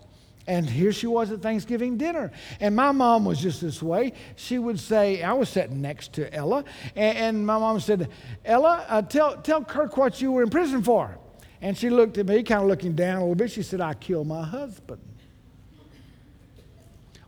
and 0.46 0.70
here 0.70 0.92
she 0.92 1.08
was 1.08 1.32
at 1.32 1.42
Thanksgiving 1.42 1.98
dinner. 1.98 2.32
And 2.60 2.76
my 2.76 2.92
mom 2.92 3.24
was 3.26 3.40
just 3.40 3.62
this 3.62 3.82
way. 3.82 4.14
She 4.36 4.60
would 4.60 4.80
say, 4.80 5.24
I 5.24 5.34
was 5.34 5.50
sitting 5.50 5.82
next 5.82 6.14
to 6.14 6.34
Ella, 6.34 6.66
and, 6.96 7.18
and 7.18 7.48
my 7.48 7.58
mom 7.58 7.80
said, 7.80 8.10
Ella, 8.44 8.86
uh, 8.90 9.02
tell, 9.02 9.38
tell 9.38 9.64
Kirk 9.64 9.96
what 9.96 10.22
you 10.22 10.32
were 10.32 10.44
in 10.44 10.50
prison 10.50 10.84
for. 10.84 11.18
And 11.62 11.78
she 11.78 11.90
looked 11.90 12.18
at 12.18 12.26
me, 12.26 12.44
kind 12.44 12.62
of 12.62 12.68
looking 12.68 12.94
down 12.94 13.18
a 13.18 13.20
little 13.22 13.36
bit. 13.36 13.52
She 13.52 13.64
said, 13.64 13.80
I 13.80 13.94
killed 13.94 14.28
my 14.28 14.44
husband. 14.44 15.02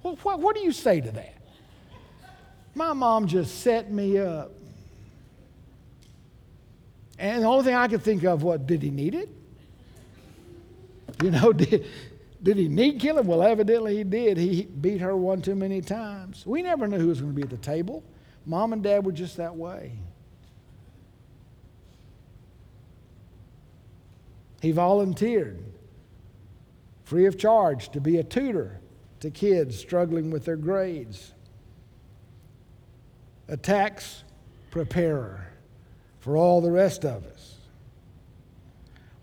What, 0.01 0.23
what, 0.25 0.39
what 0.41 0.55
do 0.55 0.61
you 0.61 0.73
say 0.73 0.99
to 0.99 1.11
that? 1.11 1.35
My 2.75 2.91
mom 2.91 3.27
just 3.27 3.61
set 3.61 3.89
me 3.89 4.17
up. 4.17 4.51
And 7.17 7.43
the 7.43 7.47
only 7.47 7.63
thing 7.63 7.75
I 7.75 7.87
could 7.87 8.03
think 8.03 8.23
of, 8.23 8.43
what, 8.43 8.67
did 8.67 8.83
he 8.83 8.89
need 8.89 9.15
it? 9.15 9.29
You 11.23 11.31
know, 11.31 11.53
did, 11.53 11.85
did 12.45 12.57
he 12.57 12.67
need 12.67 12.99
killing? 12.99 13.25
Well, 13.25 13.41
evidently 13.41 13.97
he 13.97 14.03
did. 14.03 14.37
He 14.37 14.65
beat 14.65 15.01
her 15.01 15.17
one 15.17 15.41
too 15.41 15.55
many 15.55 15.81
times. 15.81 16.45
We 16.45 16.61
never 16.61 16.87
knew 16.87 16.99
who 16.99 17.07
was 17.07 17.19
going 17.19 17.33
to 17.33 17.35
be 17.35 17.41
at 17.41 17.49
the 17.49 17.57
table. 17.57 18.03
Mom 18.45 18.71
and 18.71 18.83
dad 18.83 19.03
were 19.03 19.11
just 19.11 19.37
that 19.37 19.55
way. 19.55 19.93
He 24.61 24.71
volunteered 24.71 25.59
free 27.03 27.25
of 27.25 27.35
charge 27.35 27.89
to 27.89 27.99
be 27.99 28.17
a 28.19 28.23
tutor 28.23 28.79
to 29.21 29.31
kids 29.31 29.75
struggling 29.79 30.29
with 30.29 30.45
their 30.45 30.55
grades, 30.55 31.33
a 33.47 33.57
tax 33.57 34.23
preparer 34.69 35.47
for 36.19 36.37
all 36.37 36.61
the 36.61 36.69
rest 36.69 37.05
of 37.05 37.25
us. 37.25 37.34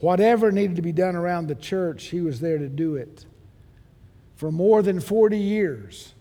Whatever 0.03 0.51
needed 0.51 0.75
to 0.75 0.83
be 0.83 0.91
done 0.91 1.15
around 1.15 1.47
the 1.47 1.55
church, 1.55 2.07
he 2.07 2.21
was 2.21 2.41
there 2.41 2.59
to 2.59 2.69
do 2.69 2.97
it. 2.97 3.25
For 4.35 4.51
more 4.51 4.83
than 4.83 4.99
40 4.99 5.39
years, 5.39 6.15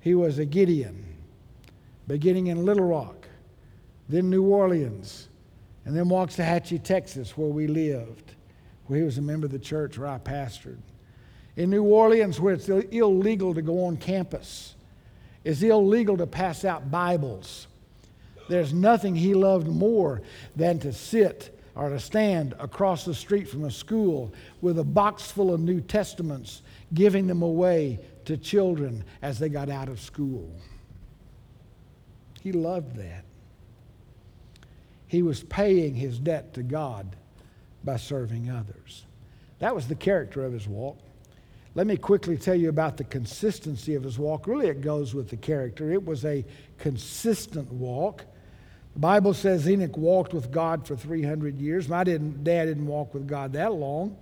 he 0.00 0.12
was 0.16 0.40
a 0.40 0.44
Gideon, 0.44 1.04
beginning 2.08 2.48
in 2.48 2.64
Little 2.64 2.84
Rock, 2.84 3.28
then 4.08 4.28
New 4.28 4.42
Orleans, 4.42 5.28
and 5.84 5.96
then 5.96 6.06
Waxahachie, 6.06 6.82
Texas, 6.82 7.38
where 7.38 7.46
we 7.46 7.68
lived, 7.68 8.32
where 8.86 8.98
he 8.98 9.04
was 9.04 9.18
a 9.18 9.22
member 9.22 9.46
of 9.46 9.52
the 9.52 9.58
church 9.60 9.96
where 9.96 10.08
I 10.08 10.18
pastored. 10.18 10.80
In 11.54 11.70
New 11.70 11.84
Orleans, 11.84 12.40
where 12.40 12.54
it's 12.54 12.68
illegal 12.68 13.54
to 13.54 13.62
go 13.62 13.84
on 13.84 13.98
campus, 13.98 14.74
it's 15.44 15.62
illegal 15.62 16.16
to 16.16 16.26
pass 16.26 16.64
out 16.64 16.90
Bibles. 16.90 17.68
There's 18.48 18.72
nothing 18.72 19.14
he 19.14 19.32
loved 19.32 19.68
more 19.68 20.22
than 20.56 20.80
to 20.80 20.92
sit 20.92 21.56
or 21.74 21.88
to 21.88 21.98
stand 21.98 22.54
across 22.58 23.04
the 23.04 23.14
street 23.14 23.48
from 23.48 23.64
a 23.64 23.70
school 23.70 24.32
with 24.60 24.78
a 24.78 24.84
box 24.84 25.30
full 25.30 25.52
of 25.52 25.60
New 25.60 25.80
Testaments, 25.80 26.62
giving 26.92 27.26
them 27.26 27.42
away 27.42 27.98
to 28.24 28.36
children 28.36 29.04
as 29.22 29.38
they 29.38 29.48
got 29.48 29.68
out 29.68 29.88
of 29.88 30.00
school. 30.00 30.50
He 32.42 32.52
loved 32.52 32.96
that. 32.96 33.24
He 35.06 35.22
was 35.22 35.42
paying 35.44 35.94
his 35.94 36.18
debt 36.18 36.54
to 36.54 36.62
God 36.62 37.16
by 37.84 37.96
serving 37.96 38.50
others. 38.50 39.04
That 39.58 39.74
was 39.74 39.86
the 39.86 39.94
character 39.94 40.44
of 40.44 40.52
his 40.52 40.66
walk. 40.66 40.98
Let 41.74 41.86
me 41.86 41.96
quickly 41.96 42.36
tell 42.36 42.54
you 42.54 42.68
about 42.68 42.96
the 42.96 43.04
consistency 43.04 43.94
of 43.94 44.02
his 44.02 44.18
walk. 44.18 44.46
Really, 44.46 44.68
it 44.68 44.80
goes 44.80 45.14
with 45.14 45.30
the 45.30 45.36
character. 45.36 45.90
It 45.90 46.04
was 46.04 46.24
a 46.24 46.44
consistent 46.78 47.72
walk. 47.72 48.24
The 48.94 49.00
Bible 49.00 49.32
says 49.32 49.68
Enoch 49.68 49.96
walked 49.96 50.34
with 50.34 50.50
God 50.50 50.86
for 50.86 50.96
300 50.96 51.58
years. 51.58 51.88
My 51.88 52.04
didn't, 52.04 52.44
dad 52.44 52.66
didn't 52.66 52.86
walk 52.86 53.14
with 53.14 53.26
God 53.26 53.54
that 53.54 53.72
long, 53.72 54.16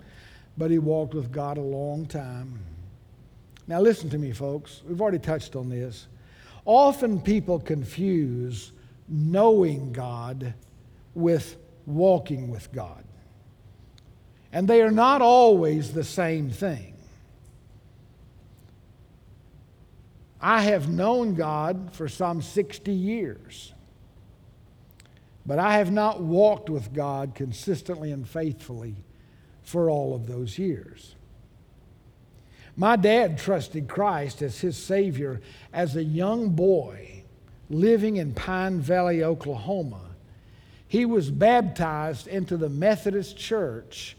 but 0.57 0.71
he 0.71 0.79
walked 0.79 1.15
with 1.15 1.33
God 1.33 1.59
a 1.59 1.63
long 1.63 2.07
time. 2.07 2.61
Now, 3.67 3.81
listen 3.81 4.11
to 4.11 4.19
me, 4.19 4.33
folks. 4.33 4.83
We've 4.87 5.01
already 5.01 5.19
touched 5.19 5.57
on 5.57 5.69
this. 5.69 6.07
Often 6.65 7.23
people 7.23 7.59
confuse 7.59 8.73
knowing 9.09 9.93
God 9.93 10.55
with 11.15 11.57
walking 11.87 12.49
with 12.51 12.73
God. 12.73 13.05
And 14.53 14.67
they 14.67 14.83
are 14.83 14.91
not 14.91 15.23
always 15.23 15.93
the 15.93 16.05
same 16.05 16.51
thing. 16.51 16.95
I 20.41 20.63
have 20.63 20.89
known 20.89 21.35
God 21.35 21.91
for 21.93 22.09
some 22.09 22.41
60 22.41 22.93
years, 22.93 23.75
but 25.47 25.59
I 25.59 25.79
have 25.79 25.91
not 25.91 26.21
walked 26.21 26.71
with 26.71 26.93
God 26.93 27.35
consistently 27.35 28.13
and 28.13 28.29
faithfully 28.29 28.97
for 29.63 29.91
all 29.91 30.15
of 30.15 30.27
those 30.27 30.59
years. 30.59 31.15
My 32.77 32.97
dad 32.97 33.39
trusted 33.39 33.89
Christ 33.89 34.43
as 34.43 34.61
his 34.61 34.77
Savior 34.77 35.41
as 35.73 35.97
a 35.97 36.05
young 36.05 36.51
boy 36.51 37.25
living 37.69 38.17
in 38.17 38.33
Pine 38.33 38.81
Valley, 38.81 39.23
Oklahoma. 39.23 40.01
He 40.89 41.05
was 41.05 41.31
baptized 41.31 42.27
into 42.27 42.57
the 42.57 42.69
Methodist 42.69 43.37
Church 43.37 44.17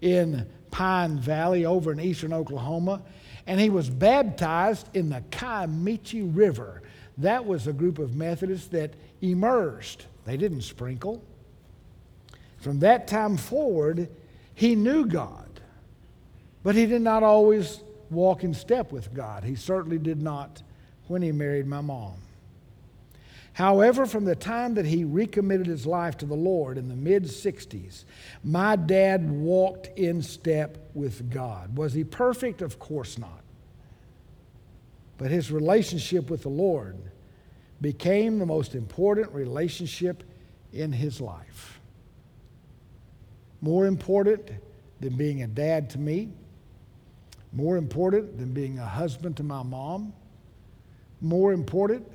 in 0.00 0.46
Pine 0.70 1.18
Valley 1.18 1.64
over 1.64 1.92
in 1.92 2.00
eastern 2.00 2.32
Oklahoma 2.32 3.02
and 3.46 3.60
he 3.60 3.70
was 3.70 3.90
baptized 3.90 4.88
in 4.94 5.08
the 5.08 5.22
Kiamichi 5.30 6.30
River. 6.34 6.82
That 7.18 7.44
was 7.44 7.66
a 7.66 7.72
group 7.72 7.98
of 7.98 8.14
Methodists 8.14 8.68
that 8.68 8.94
immersed, 9.20 10.06
they 10.24 10.36
didn't 10.36 10.62
sprinkle. 10.62 11.22
From 12.58 12.80
that 12.80 13.08
time 13.08 13.36
forward, 13.36 14.08
he 14.54 14.76
knew 14.76 15.06
God, 15.06 15.48
but 16.62 16.74
he 16.74 16.86
did 16.86 17.02
not 17.02 17.22
always 17.22 17.80
walk 18.10 18.44
in 18.44 18.54
step 18.54 18.92
with 18.92 19.12
God. 19.12 19.42
He 19.42 19.56
certainly 19.56 19.98
did 19.98 20.22
not 20.22 20.62
when 21.08 21.22
he 21.22 21.32
married 21.32 21.66
my 21.66 21.80
mom. 21.80 22.14
However, 23.54 24.06
from 24.06 24.24
the 24.24 24.36
time 24.36 24.74
that 24.74 24.86
he 24.86 25.04
recommitted 25.04 25.66
his 25.66 25.86
life 25.86 26.16
to 26.18 26.26
the 26.26 26.34
Lord 26.34 26.78
in 26.78 26.88
the 26.88 26.96
mid 26.96 27.24
60s, 27.24 28.04
my 28.42 28.76
dad 28.76 29.30
walked 29.30 29.88
in 29.98 30.22
step 30.22 30.78
with 30.94 31.30
God. 31.30 31.76
Was 31.76 31.92
he 31.92 32.04
perfect? 32.04 32.62
Of 32.62 32.78
course 32.78 33.18
not. 33.18 33.42
But 35.18 35.30
his 35.30 35.52
relationship 35.52 36.30
with 36.30 36.42
the 36.42 36.48
Lord 36.48 36.96
became 37.82 38.38
the 38.38 38.46
most 38.46 38.74
important 38.74 39.30
relationship 39.32 40.22
in 40.72 40.92
his 40.92 41.20
life. 41.20 41.80
More 43.60 43.86
important 43.86 44.50
than 45.00 45.16
being 45.16 45.42
a 45.42 45.46
dad 45.46 45.90
to 45.90 45.98
me, 45.98 46.30
more 47.52 47.76
important 47.76 48.38
than 48.38 48.54
being 48.54 48.78
a 48.78 48.86
husband 48.86 49.36
to 49.36 49.42
my 49.42 49.62
mom, 49.62 50.14
more 51.20 51.52
important 51.52 52.06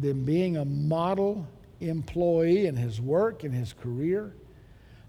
than 0.00 0.24
being 0.24 0.56
a 0.56 0.64
model 0.64 1.46
employee 1.80 2.66
in 2.66 2.76
his 2.76 3.00
work 3.00 3.44
in 3.44 3.52
his 3.52 3.72
career. 3.72 4.34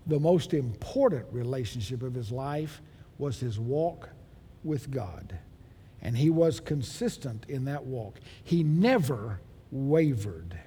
The 0.08 0.20
most 0.20 0.54
important 0.54 1.26
relationship 1.32 2.04
of 2.04 2.14
his 2.14 2.32
life 2.32 2.82
was 3.18 3.40
his 3.40 3.58
walk 3.58 4.10
with 4.64 4.92
God. 4.92 5.38
And 6.02 6.18
he 6.18 6.30
was 6.30 6.60
consistent 6.60 7.46
in 7.48 7.66
that 7.66 7.86
walk. 7.86 8.20
He 8.44 8.64
never 8.64 9.40
wavered. 9.74 10.58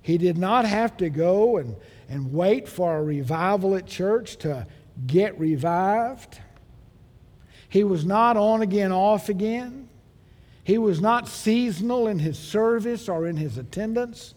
He 0.00 0.16
did 0.16 0.38
not 0.38 0.64
have 0.64 0.96
to 0.96 1.10
go 1.10 1.58
and, 1.58 1.76
and 2.08 2.32
wait 2.32 2.68
for 2.68 2.96
a 2.96 3.02
revival 3.02 3.76
at 3.76 3.86
church 3.86 4.36
to 4.38 4.66
get 5.06 5.38
revived. 5.38 6.40
He 7.68 7.84
was 7.84 8.06
not 8.06 8.36
on 8.36 8.62
again, 8.62 8.90
off 8.90 9.28
again. 9.28 9.88
He 10.64 10.78
was 10.78 11.00
not 11.00 11.28
seasonal 11.28 12.08
in 12.08 12.18
his 12.18 12.38
service 12.38 13.08
or 13.08 13.26
in 13.26 13.36
his 13.36 13.58
attendance. 13.58 14.34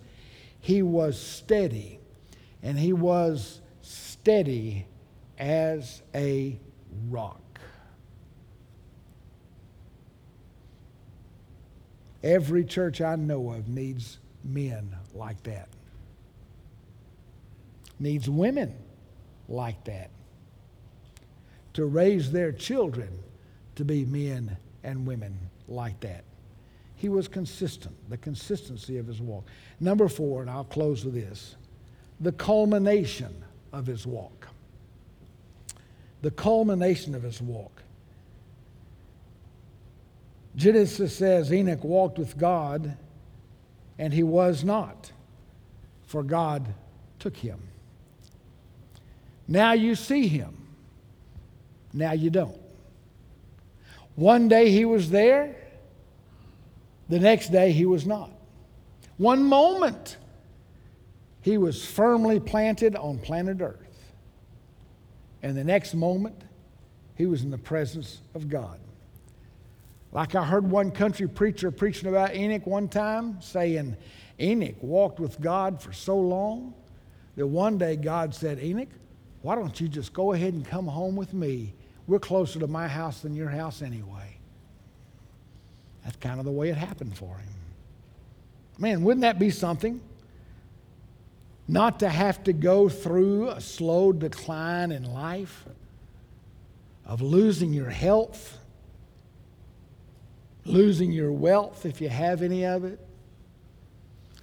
He 0.59 0.81
was 0.81 1.19
steady, 1.19 1.99
and 2.61 2.77
he 2.77 2.93
was 2.93 3.61
steady 3.81 4.85
as 5.37 6.01
a 6.13 6.59
rock. 7.09 7.50
Every 12.23 12.63
church 12.63 13.01
I 13.01 13.15
know 13.15 13.51
of 13.51 13.67
needs 13.67 14.19
men 14.43 14.95
like 15.13 15.41
that, 15.43 15.69
needs 17.99 18.29
women 18.29 18.75
like 19.47 19.83
that 19.85 20.09
to 21.73 21.85
raise 21.85 22.31
their 22.31 22.51
children 22.51 23.09
to 23.75 23.85
be 23.85 24.05
men 24.05 24.57
and 24.83 25.05
women 25.05 25.37
like 25.67 25.99
that. 26.01 26.23
He 26.95 27.09
was 27.09 27.27
consistent, 27.27 27.95
the 28.09 28.17
consistency 28.17 28.97
of 28.97 29.07
his 29.07 29.21
walk. 29.21 29.45
Number 29.79 30.07
four, 30.07 30.41
and 30.41 30.49
I'll 30.49 30.63
close 30.63 31.03
with 31.03 31.15
this 31.15 31.55
the 32.19 32.31
culmination 32.31 33.43
of 33.73 33.87
his 33.87 34.05
walk. 34.05 34.47
The 36.21 36.29
culmination 36.29 37.15
of 37.15 37.23
his 37.23 37.41
walk. 37.41 37.81
Genesis 40.55 41.15
says 41.15 41.53
Enoch 41.53 41.83
walked 41.83 42.17
with 42.17 42.37
God, 42.37 42.97
and 43.97 44.13
he 44.13 44.23
was 44.23 44.63
not, 44.63 45.11
for 46.05 46.23
God 46.23 46.73
took 47.19 47.37
him. 47.37 47.59
Now 49.47 49.73
you 49.73 49.95
see 49.95 50.27
him, 50.27 50.55
now 51.93 52.11
you 52.11 52.29
don't. 52.29 52.57
One 54.15 54.47
day 54.47 54.71
he 54.71 54.85
was 54.85 55.09
there, 55.09 55.55
the 57.11 57.19
next 57.19 57.49
day, 57.49 57.73
he 57.73 57.85
was 57.85 58.07
not. 58.07 58.31
One 59.17 59.43
moment, 59.43 60.15
he 61.41 61.57
was 61.57 61.85
firmly 61.85 62.39
planted 62.39 62.95
on 62.95 63.19
planet 63.19 63.61
Earth. 63.61 64.13
And 65.43 65.57
the 65.57 65.65
next 65.65 65.93
moment, 65.93 66.41
he 67.15 67.25
was 67.25 67.43
in 67.43 67.51
the 67.51 67.57
presence 67.57 68.21
of 68.33 68.47
God. 68.47 68.79
Like 70.11 70.35
I 70.35 70.43
heard 70.43 70.69
one 70.69 70.91
country 70.91 71.27
preacher 71.27 71.71
preaching 71.71 72.09
about 72.09 72.35
Enoch 72.35 72.65
one 72.65 72.89
time 72.89 73.41
saying, 73.41 73.95
Enoch 74.39 74.75
walked 74.81 75.19
with 75.19 75.39
God 75.39 75.81
for 75.81 75.93
so 75.93 76.17
long 76.17 76.73
that 77.35 77.47
one 77.47 77.77
day 77.77 77.95
God 77.95 78.35
said, 78.35 78.59
Enoch, 78.59 78.89
why 79.41 79.55
don't 79.55 79.79
you 79.79 79.87
just 79.87 80.13
go 80.13 80.33
ahead 80.33 80.53
and 80.53 80.65
come 80.65 80.87
home 80.87 81.15
with 81.15 81.33
me? 81.33 81.73
We're 82.07 82.19
closer 82.19 82.59
to 82.59 82.67
my 82.67 82.87
house 82.87 83.21
than 83.21 83.35
your 83.35 83.49
house 83.49 83.81
anyway. 83.81 84.37
That's 86.03 86.17
kind 86.17 86.39
of 86.39 86.45
the 86.45 86.51
way 86.51 86.69
it 86.69 86.77
happened 86.77 87.15
for 87.15 87.37
him. 87.37 87.53
Man, 88.77 89.03
wouldn't 89.03 89.21
that 89.21 89.39
be 89.39 89.49
something? 89.49 90.01
Not 91.67 91.99
to 91.99 92.09
have 92.09 92.43
to 92.45 92.53
go 92.53 92.89
through 92.89 93.49
a 93.49 93.61
slow 93.61 94.11
decline 94.11 94.91
in 94.91 95.13
life, 95.13 95.65
of 97.05 97.21
losing 97.21 97.71
your 97.71 97.89
health, 97.89 98.57
losing 100.65 101.11
your 101.11 101.31
wealth 101.31 101.85
if 101.85 102.01
you 102.01 102.09
have 102.09 102.41
any 102.41 102.65
of 102.65 102.83
it, 102.83 102.99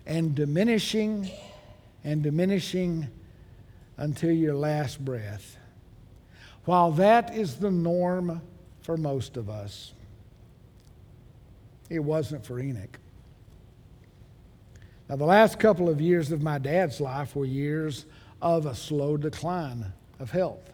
and 0.06 0.34
diminishing 0.34 1.30
and 2.04 2.22
diminishing 2.22 3.08
until 3.96 4.30
your 4.30 4.54
last 4.54 5.04
breath. 5.04 5.56
While 6.64 6.92
that 6.92 7.34
is 7.34 7.56
the 7.56 7.70
norm 7.70 8.40
for 8.80 8.96
most 8.96 9.36
of 9.36 9.50
us, 9.50 9.92
it 11.90 12.00
wasn't 12.00 12.44
for 12.44 12.60
Enoch. 12.60 12.98
Now, 15.08 15.16
the 15.16 15.24
last 15.24 15.58
couple 15.58 15.88
of 15.88 16.00
years 16.00 16.32
of 16.32 16.42
my 16.42 16.58
dad's 16.58 17.00
life 17.00 17.34
were 17.34 17.46
years 17.46 18.04
of 18.42 18.66
a 18.66 18.74
slow 18.74 19.16
decline 19.16 19.92
of 20.20 20.30
health. 20.30 20.70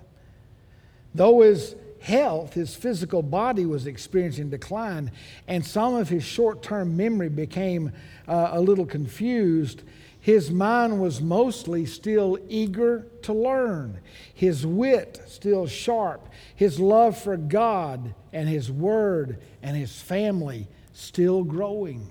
Though 1.14 1.42
his 1.42 1.76
health, 2.04 2.52
his 2.52 2.74
physical 2.74 3.22
body 3.22 3.64
was 3.64 3.86
experiencing 3.86 4.50
decline, 4.50 5.10
and 5.48 5.64
some 5.64 5.94
of 5.94 6.10
his 6.10 6.22
short 6.22 6.62
term 6.62 6.94
memory 6.94 7.30
became 7.30 7.90
uh, 8.28 8.50
a 8.52 8.60
little 8.60 8.84
confused. 8.84 9.82
His 10.20 10.50
mind 10.50 11.00
was 11.00 11.22
mostly 11.22 11.86
still 11.86 12.38
eager 12.46 13.06
to 13.22 13.32
learn, 13.32 14.00
his 14.34 14.66
wit 14.66 15.22
still 15.26 15.66
sharp, 15.66 16.28
his 16.54 16.78
love 16.78 17.16
for 17.16 17.38
God 17.38 18.14
and 18.34 18.48
his 18.48 18.70
word 18.70 19.40
and 19.62 19.74
his 19.74 20.00
family 20.00 20.68
still 20.92 21.42
growing. 21.42 22.06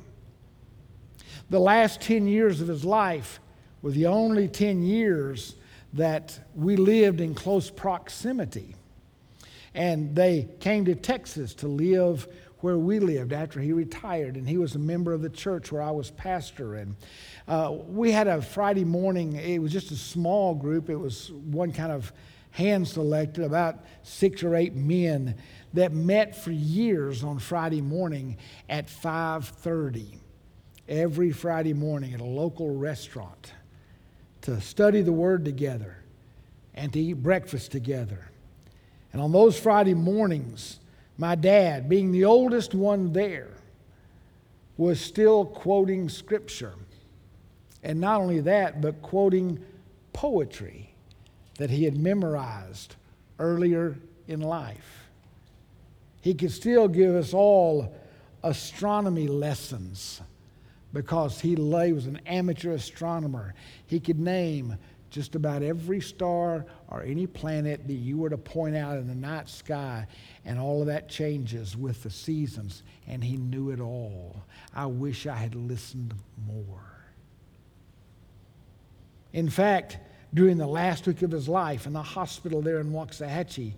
The 1.51 1.59
last 1.59 2.01
10 2.01 2.27
years 2.27 2.61
of 2.61 2.67
his 2.67 2.83
life 2.83 3.39
were 3.83 3.91
the 3.91 4.07
only 4.07 4.47
10 4.47 4.81
years 4.81 5.55
that 5.93 6.39
we 6.55 6.77
lived 6.77 7.21
in 7.21 7.35
close 7.35 7.69
proximity 7.69 8.75
and 9.73 10.15
they 10.15 10.49
came 10.59 10.85
to 10.85 10.95
Texas 10.95 11.53
to 11.55 11.67
live 11.67 12.27
where 12.59 12.77
we 12.77 12.99
lived 12.99 13.33
after 13.33 13.59
he 13.59 13.73
retired. 13.73 14.37
And 14.37 14.47
he 14.47 14.57
was 14.57 14.75
a 14.75 14.79
member 14.79 15.11
of 15.11 15.21
the 15.21 15.29
church 15.29 15.71
where 15.71 15.81
I 15.81 15.91
was 15.91 16.11
pastor. 16.11 16.75
And 16.75 16.95
uh, 17.47 17.75
we 17.87 18.11
had 18.11 18.27
a 18.27 18.41
Friday 18.41 18.85
morning, 18.85 19.35
it 19.35 19.59
was 19.59 19.71
just 19.71 19.91
a 19.91 19.97
small 19.97 20.55
group, 20.55 20.89
it 20.89 20.95
was 20.95 21.31
one 21.31 21.73
kind 21.73 21.91
of 21.91 22.13
hand 22.51 22.87
selected, 22.87 23.43
about 23.43 23.79
six 24.03 24.43
or 24.43 24.55
eight 24.55 24.75
men 24.75 25.35
that 25.73 25.91
met 25.91 26.35
for 26.35 26.51
years 26.51 27.23
on 27.23 27.39
Friday 27.39 27.81
morning 27.81 28.37
at 28.69 28.87
5:30 28.87 30.19
every 30.87 31.31
Friday 31.31 31.73
morning 31.73 32.13
at 32.13 32.21
a 32.21 32.25
local 32.25 32.69
restaurant 32.75 33.53
to 34.41 34.61
study 34.61 35.01
the 35.01 35.11
word 35.11 35.43
together 35.43 35.97
and 36.75 36.93
to 36.93 36.99
eat 36.99 37.13
breakfast 37.13 37.71
together 37.71 38.29
and 39.13 39.21
on 39.21 39.31
those 39.31 39.57
Friday 39.57 39.93
mornings, 39.93 40.79
my 41.17 41.35
dad, 41.35 41.87
being 41.87 42.11
the 42.11 42.25
oldest 42.25 42.73
one 42.73 43.13
there, 43.13 43.51
was 44.75 44.99
still 44.99 45.45
quoting 45.45 46.09
scripture. 46.09 46.73
And 47.83 48.01
not 48.01 48.21
only 48.21 48.39
that, 48.41 48.81
but 48.81 49.01
quoting 49.03 49.63
poetry 50.13 50.93
that 51.59 51.69
he 51.69 51.83
had 51.83 51.95
memorized 51.95 52.95
earlier 53.37 53.95
in 54.27 54.41
life. 54.41 55.07
He 56.21 56.33
could 56.33 56.51
still 56.51 56.87
give 56.87 57.13
us 57.13 57.33
all 57.33 57.95
astronomy 58.41 59.27
lessons 59.27 60.21
because 60.91 61.41
he 61.41 61.55
was 61.55 62.05
an 62.07 62.19
amateur 62.25 62.71
astronomer. 62.71 63.53
He 63.85 63.99
could 63.99 64.19
name 64.19 64.77
just 65.13 65.35
about 65.35 65.61
every 65.61 66.01
star 66.01 66.65
or 66.87 67.03
any 67.03 67.27
planet 67.27 67.87
that 67.87 67.93
you 67.93 68.17
were 68.17 68.31
to 68.31 68.37
point 68.37 68.75
out 68.75 68.97
in 68.97 69.07
the 69.07 69.13
night 69.13 69.47
sky, 69.47 70.07
and 70.43 70.59
all 70.59 70.81
of 70.81 70.87
that 70.87 71.07
changes 71.07 71.77
with 71.77 72.01
the 72.01 72.09
seasons, 72.09 72.81
and 73.07 73.23
he 73.23 73.37
knew 73.37 73.69
it 73.69 73.79
all. 73.79 74.35
I 74.73 74.87
wish 74.87 75.27
I 75.27 75.35
had 75.35 75.53
listened 75.53 76.15
more. 76.47 76.81
In 79.33 79.49
fact, 79.51 79.99
during 80.33 80.57
the 80.57 80.65
last 80.65 81.05
week 81.05 81.21
of 81.21 81.29
his 81.29 81.47
life 81.47 81.85
in 81.85 81.93
the 81.93 82.01
hospital 82.01 82.63
there 82.63 82.79
in 82.79 82.91
Waxahachie, 82.91 83.73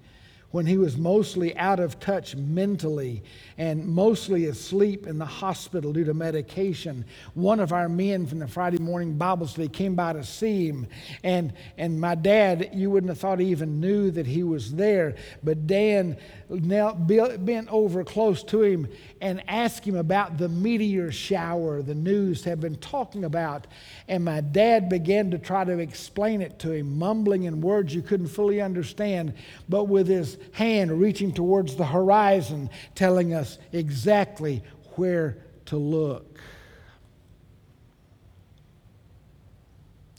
when 0.55 0.65
he 0.65 0.77
was 0.77 0.97
mostly 0.97 1.53
out 1.57 1.81
of 1.81 1.99
touch 1.99 2.33
mentally 2.33 3.21
and 3.57 3.85
mostly 3.85 4.45
asleep 4.45 5.05
in 5.05 5.17
the 5.17 5.25
hospital 5.25 5.91
due 5.91 6.05
to 6.05 6.13
medication. 6.13 7.03
One 7.33 7.59
of 7.59 7.73
our 7.73 7.89
men 7.89 8.25
from 8.25 8.39
the 8.39 8.47
Friday 8.47 8.77
morning 8.77 9.17
Bible 9.17 9.47
study 9.47 9.67
came 9.67 9.95
by 9.95 10.13
to 10.13 10.23
see 10.23 10.67
him. 10.67 10.87
And, 11.25 11.51
and 11.77 11.99
my 11.99 12.15
dad, 12.15 12.69
you 12.73 12.89
wouldn't 12.89 13.09
have 13.09 13.19
thought 13.19 13.41
he 13.41 13.47
even 13.47 13.81
knew 13.81 14.11
that 14.11 14.25
he 14.25 14.43
was 14.43 14.73
there. 14.73 15.15
But 15.43 15.67
Dan 15.67 16.15
knelt, 16.49 17.05
bent 17.05 17.67
over 17.69 18.05
close 18.05 18.41
to 18.43 18.61
him 18.61 18.87
and 19.19 19.43
asked 19.49 19.83
him 19.83 19.97
about 19.97 20.37
the 20.37 20.47
meteor 20.47 21.11
shower 21.11 21.81
the 21.81 21.95
news 21.95 22.45
had 22.45 22.61
been 22.61 22.77
talking 22.77 23.25
about. 23.25 23.67
And 24.07 24.23
my 24.23 24.39
dad 24.39 24.87
began 24.87 25.31
to 25.31 25.37
try 25.37 25.65
to 25.65 25.79
explain 25.79 26.41
it 26.41 26.59
to 26.59 26.71
him, 26.71 26.97
mumbling 26.97 27.43
in 27.43 27.59
words 27.59 27.93
you 27.93 28.01
couldn't 28.01 28.27
fully 28.27 28.61
understand, 28.61 29.33
but 29.67 29.85
with 29.85 30.07
his 30.07 30.37
hand 30.51 30.99
reaching 30.99 31.31
towards 31.31 31.75
the 31.75 31.85
horizon, 31.85 32.69
telling 32.93 33.33
us 33.33 33.57
exactly 33.71 34.63
where 34.95 35.37
to 35.65 35.77
look. 35.77 36.39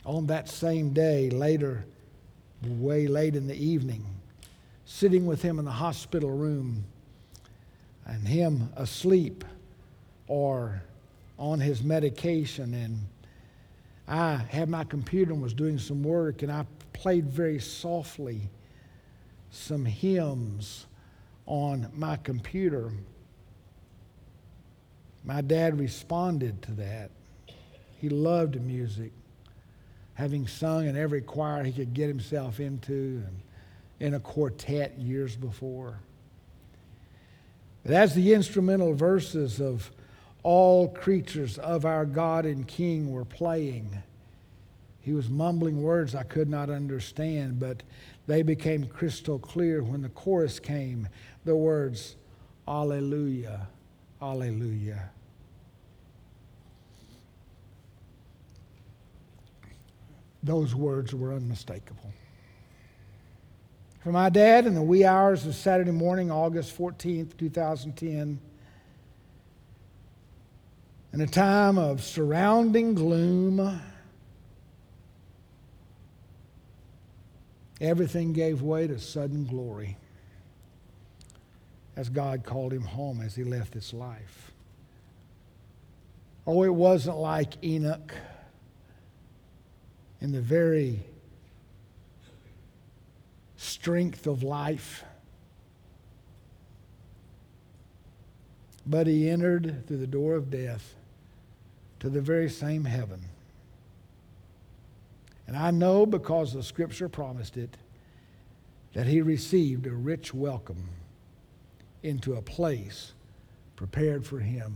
On 0.05 0.27
that 0.27 0.49
same 0.49 0.93
day, 0.93 1.31
later, 1.31 1.85
way 2.65 3.07
late 3.07 3.35
in 3.35 3.47
the 3.47 3.57
evening, 3.57 4.05
sitting 4.85 5.27
with 5.27 5.43
him 5.43 5.59
in 5.59 5.65
the 5.65 5.71
hospital 5.71 6.31
room 6.31 6.85
and 8.07 8.27
him 8.27 8.69
asleep 8.77 9.45
or 10.29 10.83
on 11.39 11.61
his 11.61 11.83
medication 11.83 12.73
and 12.73 12.99
I 14.09 14.37
had 14.37 14.69
my 14.69 14.85
computer 14.85 15.33
and 15.33 15.43
was 15.43 15.53
doing 15.53 15.79
some 15.79 16.03
work 16.03 16.43
and 16.43 16.51
I 16.51 16.65
played 16.93 17.27
very 17.27 17.59
softly 17.59 18.49
some 19.57 19.85
hymns 19.85 20.87
on 21.47 21.91
my 21.95 22.17
computer. 22.17 22.93
My 25.25 25.41
dad 25.41 25.79
responded 25.79 26.63
to 26.63 26.73
that. 26.73 27.11
He 28.01 28.09
loved 28.09 28.61
music, 28.61 29.13
having 30.15 30.47
sung 30.47 30.87
in 30.87 30.97
every 30.97 31.23
choir 31.23 31.65
he 31.65 31.73
could 31.73 31.95
get 31.95 32.09
himself 32.09 32.61
into 32.61 33.23
and 33.27 33.41
in 33.99 34.15
a 34.15 34.21
quartet 34.21 34.99
years 34.99 35.37
before. 35.37 35.99
But 37.83 37.95
as 37.95 38.15
the 38.15 38.35
instrumental 38.35 38.95
verses 38.95 39.61
of 39.61 39.91
all 40.43 40.89
creatures 40.89 41.59
of 41.59 41.85
our 41.85 42.05
God 42.05 42.45
and 42.45 42.67
King 42.67 43.11
were 43.11 43.25
playing, 43.25 44.03
he 45.01 45.13
was 45.13 45.29
mumbling 45.29 45.83
words 45.83 46.15
I 46.15 46.25
could 46.25 46.49
not 46.49 46.69
understand, 46.69 47.61
but 47.61 47.83
they 48.27 48.43
became 48.43 48.87
crystal 48.87 49.39
clear 49.39 49.83
when 49.83 50.03
the 50.03 50.09
chorus 50.09 50.59
came. 50.59 51.09
The 51.45 51.55
words, 51.55 52.17
Alleluia, 52.67 53.69
Alleluia. 54.21 55.11
Those 60.43 60.75
words 60.75 61.15
were 61.15 61.33
unmistakable. 61.35 62.13
For 64.03 64.13
my 64.13 64.29
dad, 64.29 64.67
in 64.67 64.75
the 64.75 64.83
wee 64.83 65.05
hours 65.05 65.45
of 65.47 65.57
Saturday 65.57 65.91
morning, 65.91 66.31
August 66.31 66.77
14th, 66.79 67.37
2010, 67.37 68.39
in 71.13 71.21
a 71.21 71.27
time 71.27 71.79
of 71.79 72.05
surrounding 72.05 72.95
gloom, 72.95 73.81
Everything 77.81 78.33
gave 78.33 78.63
way 78.63 78.87
to 78.87 78.99
sudden 78.99 79.45
glory 79.45 79.97
as 81.95 82.09
God 82.09 82.45
called 82.45 82.73
him 82.73 82.83
home 82.83 83.21
as 83.21 83.35
he 83.35 83.45
left 83.45 83.73
this 83.73 83.93
life. 83.93 84.53
Oh, 86.47 86.63
it 86.63 86.75
wasn't 86.75 87.17
like 87.17 87.63
Enoch 87.65 88.15
in 90.21 90.33
the 90.33 90.41
very 90.41 91.01
strength 93.57 94.27
of 94.27 94.43
life. 94.43 95.05
but 98.87 99.07
he 99.07 99.29
entered 99.29 99.85
through 99.87 99.97
the 99.97 100.07
door 100.07 100.35
of 100.35 100.51
death 100.51 100.95
to 101.99 102.09
the 102.09 102.21
very 102.21 102.49
same 102.49 102.85
heaven. 102.85 103.21
And 105.47 105.57
I 105.57 105.71
know 105.71 106.07
because 106.07 106.53
the 106.53 106.63
scripture 106.63 107.09
promised 107.09 107.57
it 107.57 107.77
that 108.95 109.07
he 109.07 109.21
received 109.21 109.87
a 109.87 109.93
rich 109.93 110.35
welcome 110.35 110.89
into 112.03 112.35
a 112.35 112.43
place 112.43 113.13
prepared 113.77 114.27
for 114.27 114.41
him 114.41 114.75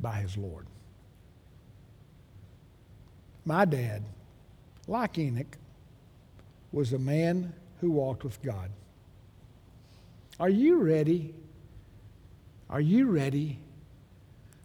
by 0.00 0.16
his 0.16 0.36
Lord. 0.36 0.66
My 3.44 3.64
dad, 3.64 4.02
like 4.86 5.18
Enoch, 5.18 5.56
was 6.72 6.92
a 6.92 6.98
man 6.98 7.52
who 7.80 7.90
walked 7.90 8.24
with 8.24 8.40
God. 8.42 8.70
Are 10.38 10.50
you 10.50 10.78
ready? 10.78 11.34
Are 12.68 12.80
you 12.80 13.06
ready 13.06 13.58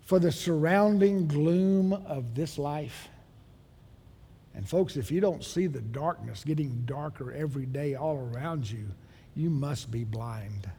for 0.05 0.19
the 0.19 0.31
surrounding 0.31 1.27
gloom 1.27 1.93
of 1.93 2.35
this 2.35 2.57
life? 2.57 3.09
And, 4.55 4.67
folks, 4.67 4.95
if 4.95 5.11
you 5.11 5.19
don't 5.19 5.43
see 5.43 5.67
the 5.67 5.81
darkness 5.81 6.43
getting 6.45 6.83
darker 6.85 7.31
every 7.33 7.65
day 7.65 7.95
all 7.95 8.17
around 8.17 8.69
you, 8.69 8.85
you 9.35 9.49
must 9.49 9.91
be 9.91 10.05
blind. 10.05 10.69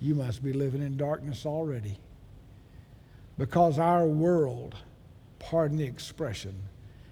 You 0.00 0.14
must 0.14 0.42
be 0.42 0.52
living 0.52 0.82
in 0.82 0.96
darkness 0.96 1.44
already. 1.44 1.98
Because 3.36 3.78
our 3.78 4.06
world, 4.06 4.74
pardon 5.38 5.76
the 5.76 5.84
expression, 5.84 6.54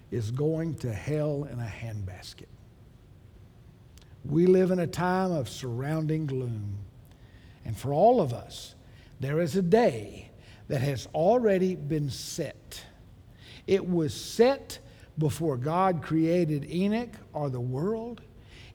is 0.09 0.31
going 0.31 0.75
to 0.75 0.91
hell 0.91 1.47
in 1.51 1.59
a 1.59 1.63
handbasket. 1.63 2.47
We 4.25 4.45
live 4.47 4.71
in 4.71 4.79
a 4.79 4.87
time 4.87 5.31
of 5.31 5.49
surrounding 5.49 6.25
gloom. 6.25 6.77
And 7.63 7.77
for 7.77 7.93
all 7.93 8.21
of 8.21 8.33
us, 8.33 8.75
there 9.19 9.39
is 9.39 9.55
a 9.55 9.61
day 9.61 10.31
that 10.67 10.81
has 10.81 11.07
already 11.13 11.75
been 11.75 12.09
set. 12.09 12.83
It 13.67 13.87
was 13.87 14.13
set 14.13 14.79
before 15.17 15.57
God 15.57 16.01
created 16.01 16.69
Enoch 16.71 17.13
or 17.33 17.49
the 17.49 17.61
world. 17.61 18.21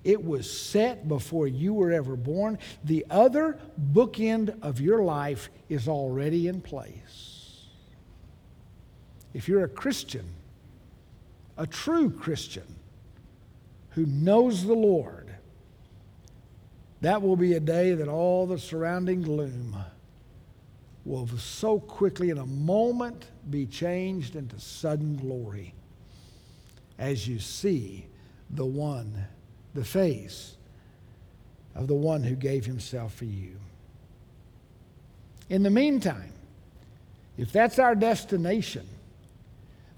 It 0.05 0.25
was 0.25 0.49
set 0.49 1.09
before 1.09 1.49
you 1.49 1.75
were 1.75 1.91
ever 1.91 2.15
born. 2.15 2.59
The 2.85 3.05
other 3.11 3.59
bookend 3.93 4.63
of 4.63 4.81
your 4.81 5.03
life 5.03 5.51
is 5.69 5.89
already 5.89 6.47
in 6.47 6.61
place. 6.61 7.67
If 9.35 9.49
you're 9.49 9.65
a 9.65 9.69
Christian, 9.69 10.27
a 11.59 11.67
true 11.67 12.11
Christian 12.11 12.77
who 13.91 14.07
knows 14.07 14.65
the 14.65 14.75
Lord, 14.75 15.35
that 17.01 17.21
will 17.21 17.37
be 17.37 17.55
a 17.55 17.61
day 17.61 17.93
that 17.95 18.09
all 18.09 18.47
the 18.47 18.59
surrounding 18.59 19.23
gloom 19.23 19.77
will 21.05 21.27
so 21.39 21.79
quickly, 21.79 22.31
in 22.31 22.39
a 22.39 22.47
moment, 22.47 23.27
be 23.49 23.67
changed 23.67 24.37
into 24.37 24.59
sudden 24.59 25.17
glory 25.17 25.75
as 26.99 27.27
you 27.29 27.39
see 27.39 28.07
the 28.51 28.65
one, 28.65 29.27
the 29.75 29.85
face 29.85 30.57
of 31.75 31.89
the 31.89 31.95
one 31.95 32.23
who 32.23 32.35
gave 32.35 32.65
himself 32.65 33.15
for 33.15 33.27
you. 33.27 33.57
In 35.49 35.63
the 35.63 35.71
meantime, 35.71 36.33
if 37.37 37.53
that's 37.53 37.79
our 37.79 37.95
destination, 37.95 38.87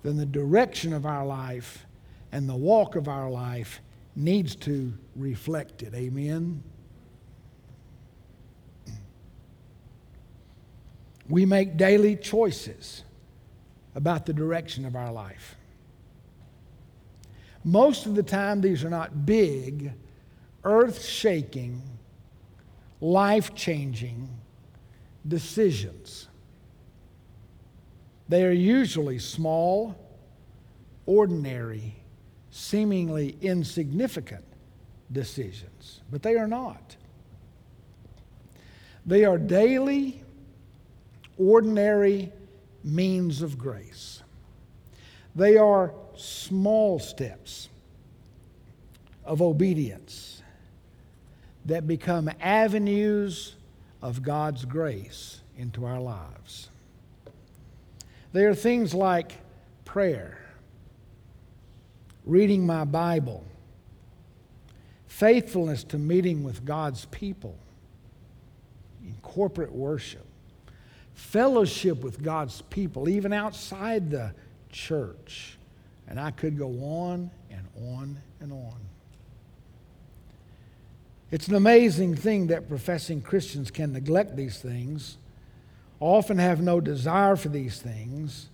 then 0.03 0.17
the 0.17 0.27
direction 0.27 0.93
of 0.93 1.07
our 1.07 1.25
life 1.25 1.87
and 2.33 2.49
the 2.49 2.57
walk 2.57 2.97
of 2.97 3.09
our 3.09 3.31
life 3.31 3.81
needs 4.17 4.57
to 4.57 4.93
reflect 5.15 5.83
it. 5.83 5.95
Amen? 5.95 6.63
We 11.29 11.47
make 11.47 11.77
daily 11.77 12.17
choices 12.17 13.05
about 13.95 14.27
the 14.27 14.33
direction 14.33 14.85
of 14.85 14.97
our 14.97 15.13
life. 15.13 15.58
Most 17.69 18.07
of 18.07 18.15
the 18.15 18.23
time, 18.23 18.63
these 18.63 18.83
are 18.83 18.89
not 18.89 19.27
big, 19.27 19.93
earth 20.65 21.05
shaking, 21.05 21.83
life 23.03 23.55
changing 23.55 24.27
decisions. 25.27 26.29
They 28.27 28.43
are 28.47 28.53
usually 28.53 29.19
small, 29.19 29.95
ordinary, 31.05 31.95
seemingly 32.51 33.37
insignificant 33.43 34.47
decisions, 35.13 36.01
but 36.11 36.23
they 36.23 36.37
are 36.37 36.49
not. 36.49 36.97
They 39.05 39.27
are 39.27 39.37
daily, 39.37 40.23
ordinary 41.37 42.33
means 42.83 43.43
of 43.43 43.59
grace. 43.59 44.23
They 45.35 45.59
are 45.59 45.93
small 46.19 46.99
steps 46.99 47.69
of 49.25 49.43
obedience 49.43 50.43
that 51.67 51.87
become 51.87 52.31
avenues 52.41 53.55
of 54.01 54.23
God's 54.23 54.65
grace 54.65 55.41
into 55.57 55.85
our 55.85 56.01
lives. 56.01 56.71
They 58.33 58.45
are 58.45 58.55
things 58.55 58.95
like 58.95 59.33
prayer, 59.85 60.39
reading 62.25 62.65
my 62.65 62.85
Bible, 62.85 63.45
faithfulness 65.07 65.85
to 65.85 65.99
meeting 65.99 66.43
with 66.43 66.65
God's 66.65 67.05
people 67.07 67.57
in 69.05 69.15
corporate 69.23 69.73
worship, 69.73 70.27
fellowship 71.15 72.03
with 72.03 72.23
God's 72.23 72.63
people, 72.63 73.09
even 73.09 73.33
outside 73.33 74.11
the 74.11 74.33
church 74.71 75.58
and 76.09 76.19
I 76.19 76.31
could 76.31 76.59
go 76.59 76.69
on 76.69 77.31
and 77.51 77.67
on 77.77 78.19
and 78.41 78.53
on. 78.53 78.81
It's 81.31 81.49
an 81.49 81.55
amazing 81.55 82.15
thing 82.15 82.47
that 82.47 82.69
professing 82.69 83.21
Christians 83.21 83.71
can 83.71 83.93
neglect 83.93 84.35
these 84.35 84.59
things, 84.59 85.19
often 86.01 86.39
have 86.39 86.63
no 86.63 86.81
desire 86.81 87.37
for 87.37 87.51
these 87.51 87.81
things, 87.83 88.49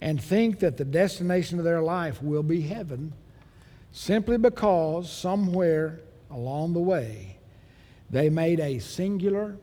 and 0.00 0.20
think 0.20 0.58
that 0.58 0.76
the 0.76 0.84
destination 0.84 1.58
of 1.58 1.64
their 1.64 1.82
life 1.82 2.20
will 2.20 2.42
be 2.42 2.62
heaven 2.62 3.12
simply 3.92 4.36
because 4.36 5.10
somewhere 5.10 6.00
along 6.30 6.72
the 6.72 6.80
way 6.80 7.38
they 8.10 8.28
made 8.28 8.58
a 8.58 8.80
singular, 8.80 9.56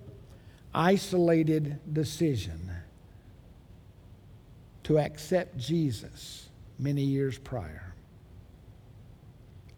isolated 0.73 1.79
decision 1.93 2.71
to 4.83 4.97
accept 4.97 5.57
Jesus 5.57 6.47
many 6.81 7.03
years 7.03 7.37
prior. 7.37 7.93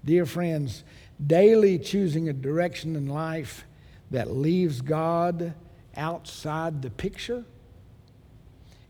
Dear 0.05 0.25
friends, 0.25 0.83
daily 1.25 1.77
choosing 1.77 2.29
a 2.29 2.33
direction 2.33 2.95
in 2.95 3.07
life 3.07 3.65
that 4.11 4.31
leaves 4.31 4.81
God 4.81 5.53
outside 5.95 6.81
the 6.81 6.89
picture 6.89 7.45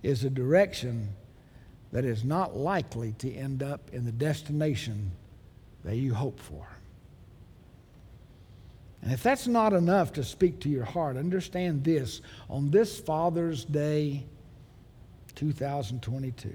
is 0.02 0.24
a 0.24 0.30
direction 0.30 1.10
that 1.92 2.06
is 2.06 2.24
not 2.24 2.56
likely 2.56 3.14
to 3.20 3.32
end 3.32 3.62
up 3.62 3.90
in 3.94 4.06
the 4.06 4.12
destination 4.12 5.12
that 5.84 5.96
you 5.96 6.14
hope 6.14 6.40
for. 6.40 6.68
And 9.02 9.12
if 9.12 9.22
that's 9.22 9.48
not 9.48 9.74
enough 9.74 10.14
to 10.14 10.24
speak 10.24 10.62
to 10.62 10.70
your 10.70 10.86
heart, 10.86 11.18
understand 11.18 11.84
this 11.84 12.22
on 12.50 12.72
this 12.72 13.00
Father's 13.00 13.66
Day 13.66 14.26
2022. 15.36 16.54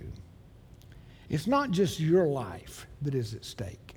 It's 1.29 1.47
not 1.47 1.71
just 1.71 2.01
your 2.01 2.27
life 2.27 2.87
that 3.03 3.15
is 3.15 3.35
at 3.35 3.45
stake, 3.45 3.95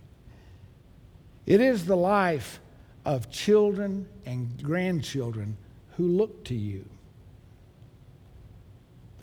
it 1.46 1.62
is 1.62 1.86
the 1.86 1.98
life 1.98 2.60
of 3.06 3.32
children 3.32 4.08
and 4.26 4.62
grandchildren 4.62 5.58
who 5.98 6.08
look 6.08 6.44
to 6.46 6.56
you. 6.56 6.86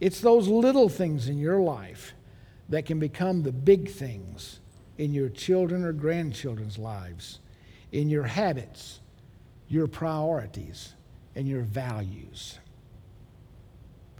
It's 0.00 0.20
those 0.20 0.48
little 0.48 0.88
things 0.88 1.28
in 1.28 1.38
your 1.38 1.60
life 1.60 2.14
that 2.68 2.86
can 2.86 2.98
become 2.98 3.42
the 3.42 3.52
big 3.52 3.90
things 3.90 4.60
in 4.96 5.12
your 5.12 5.28
children 5.28 5.84
or 5.84 5.92
grandchildren's 5.92 6.78
lives, 6.78 7.38
in 7.92 8.08
your 8.08 8.24
habits, 8.24 9.00
your 9.68 9.86
priorities, 9.86 10.94
and 11.34 11.46
your 11.46 11.62
values. 11.62 12.58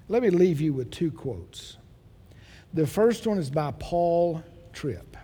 Let 0.09 0.23
me 0.23 0.31
leave 0.31 0.61
you 0.61 0.73
with 0.73 0.91
two 0.91 1.11
quotes. 1.11 1.78
The 2.75 2.87
first 2.87 3.27
one 3.27 3.39
is 3.39 3.51
by 3.51 3.73
Paul 3.79 4.43
Tripp. 4.73 5.17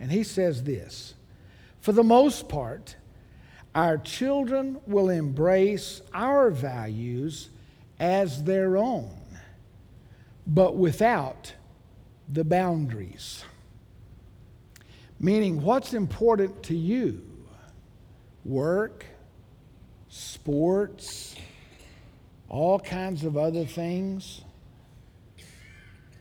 And 0.00 0.10
he 0.10 0.22
says 0.22 0.62
this 0.62 1.14
For 1.80 1.92
the 1.92 2.04
most 2.04 2.48
part, 2.48 2.96
our 3.74 3.98
children 3.98 4.80
will 4.86 5.08
embrace 5.08 6.00
our 6.14 6.50
values 6.50 7.50
as 7.98 8.44
their 8.44 8.76
own, 8.76 9.16
but 10.46 10.76
without 10.76 11.52
the 12.28 12.44
boundaries. 12.44 13.44
Meaning, 15.20 15.62
what's 15.62 15.94
important 15.94 16.62
to 16.64 16.76
you? 16.76 17.22
Work, 18.44 19.04
sports, 20.08 21.34
all 22.48 22.78
kinds 22.78 23.24
of 23.24 23.36
other 23.36 23.64
things. 23.64 24.42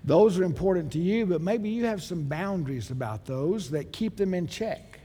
Those 0.07 0.39
are 0.39 0.45
important 0.45 0.93
to 0.93 0.99
you, 0.99 1.25
but 1.25 1.41
maybe 1.41 1.69
you 1.69 1.85
have 1.85 2.01
some 2.01 2.23
boundaries 2.23 2.91
about 2.91 3.25
those 3.25 3.71
that 3.71 3.91
keep 3.91 4.15
them 4.15 4.33
in 4.33 4.47
check. 4.47 5.01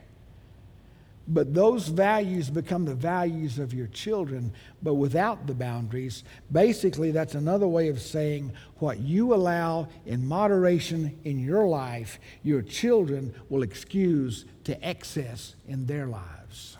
But 1.26 1.52
those 1.52 1.88
values 1.88 2.48
become 2.50 2.84
the 2.84 2.94
values 2.94 3.58
of 3.58 3.74
your 3.74 3.88
children, 3.88 4.52
but 4.80 4.94
without 4.94 5.48
the 5.48 5.54
boundaries. 5.54 6.22
Basically, 6.52 7.10
that's 7.10 7.34
another 7.34 7.66
way 7.66 7.88
of 7.88 8.00
saying 8.00 8.52
what 8.76 9.00
you 9.00 9.34
allow 9.34 9.88
in 10.06 10.24
moderation 10.24 11.18
in 11.24 11.40
your 11.40 11.66
life, 11.66 12.20
your 12.44 12.62
children 12.62 13.34
will 13.48 13.64
excuse 13.64 14.44
to 14.62 14.88
excess 14.88 15.56
in 15.66 15.86
their 15.86 16.06
lives. 16.06 16.76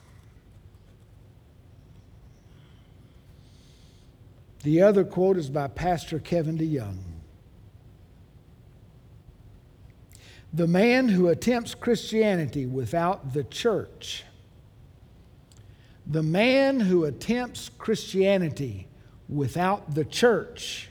The 4.62 4.82
other 4.82 5.02
quote 5.02 5.38
is 5.38 5.50
by 5.50 5.66
Pastor 5.66 6.20
Kevin 6.20 6.56
DeYoung. 6.56 7.11
The 10.52 10.66
man 10.66 11.08
who 11.08 11.28
attempts 11.28 11.74
Christianity 11.74 12.66
without 12.66 13.32
the 13.32 13.44
church, 13.44 14.24
the 16.06 16.22
man 16.22 16.80
who 16.80 17.04
attempts 17.04 17.70
Christianity 17.70 18.86
without 19.28 19.94
the 19.94 20.04
church 20.04 20.90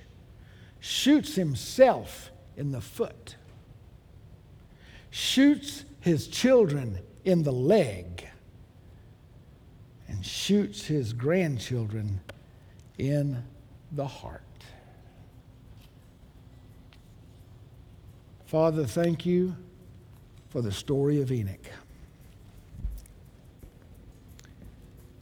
shoots 0.80 1.36
himself 1.36 2.32
in 2.58 2.72
the 2.72 2.82
foot, 2.82 3.36
shoots 5.12 5.86
his 6.00 6.28
children 6.28 7.00
in 7.24 7.44
the 7.44 7.54
leg, 7.54 8.28
and 10.08 10.26
shoots 10.26 10.86
his 10.88 11.14
grandchildren 11.14 12.20
in 12.98 13.44
the 13.92 14.08
heart. 14.08 14.42
Father, 18.52 18.86
thank 18.86 19.26
you 19.26 19.56
for 20.50 20.62
the 20.62 20.74
story 20.74 21.22
of 21.22 21.32
Enoch. 21.32 21.72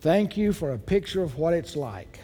Thank 0.01 0.35
you 0.35 0.51
for 0.51 0.73
a 0.73 0.79
picture 0.79 1.21
of 1.21 1.37
what 1.37 1.53
it's 1.53 1.75
like 1.75 2.21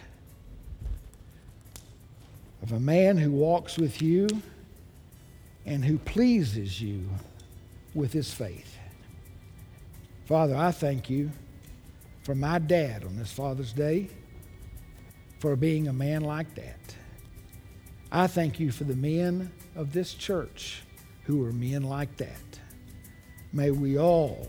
of 2.64 2.72
a 2.72 2.80
man 2.80 3.20
who 3.20 3.30
walks 3.30 3.78
with 3.78 4.02
you 4.02 4.28
and 5.64 5.86
who 5.86 6.00
pleases 6.00 6.82
you 6.82 7.08
with 7.94 8.12
his 8.12 8.34
faith. 8.34 8.76
Father, 10.26 10.56
I 10.56 10.72
thank 10.72 11.08
you 11.08 11.30
for 12.24 12.34
my 12.34 12.58
dad 12.58 13.04
on 13.04 13.16
this 13.16 13.32
Father's 13.32 13.74
Day 13.74 14.10
for 15.38 15.56
being 15.56 15.88
a 15.88 15.94
man 15.94 16.24
like 16.24 16.56
that. 16.56 16.96
I 18.12 18.26
thank 18.26 18.60
you 18.60 18.72
for 18.72 18.86
the 18.86 18.96
men 18.96 19.52
of 19.76 19.94
this 19.94 20.16
church 20.16 20.82
who 21.26 21.46
are 21.46 21.52
men 21.52 21.84
like 21.84 22.16
that. 22.18 22.60
May 23.54 23.72
we 23.72 23.98
all 23.98 24.48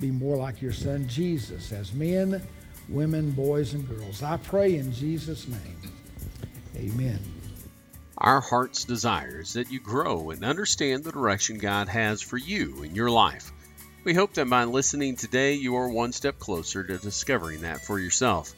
be 0.00 0.10
more 0.10 0.36
like 0.36 0.60
your 0.60 0.72
son 0.72 1.08
Jesus 1.08 1.72
as 1.72 1.92
men, 1.92 2.42
women, 2.88 3.30
boys, 3.30 3.74
and 3.74 3.88
girls. 3.88 4.22
I 4.22 4.36
pray 4.36 4.76
in 4.76 4.92
Jesus' 4.92 5.48
name. 5.48 5.92
Amen. 6.76 7.18
Our 8.18 8.40
heart's 8.40 8.84
desire 8.84 9.40
is 9.40 9.54
that 9.54 9.72
you 9.72 9.80
grow 9.80 10.30
and 10.30 10.44
understand 10.44 11.04
the 11.04 11.12
direction 11.12 11.58
God 11.58 11.88
has 11.88 12.22
for 12.22 12.36
you 12.36 12.82
in 12.82 12.94
your 12.94 13.10
life. 13.10 13.50
We 14.04 14.14
hope 14.14 14.34
that 14.34 14.50
by 14.50 14.64
listening 14.64 15.16
today, 15.16 15.54
you 15.54 15.76
are 15.76 15.88
one 15.88 16.12
step 16.12 16.38
closer 16.38 16.84
to 16.84 16.98
discovering 16.98 17.62
that 17.62 17.84
for 17.84 17.98
yourself. 17.98 18.52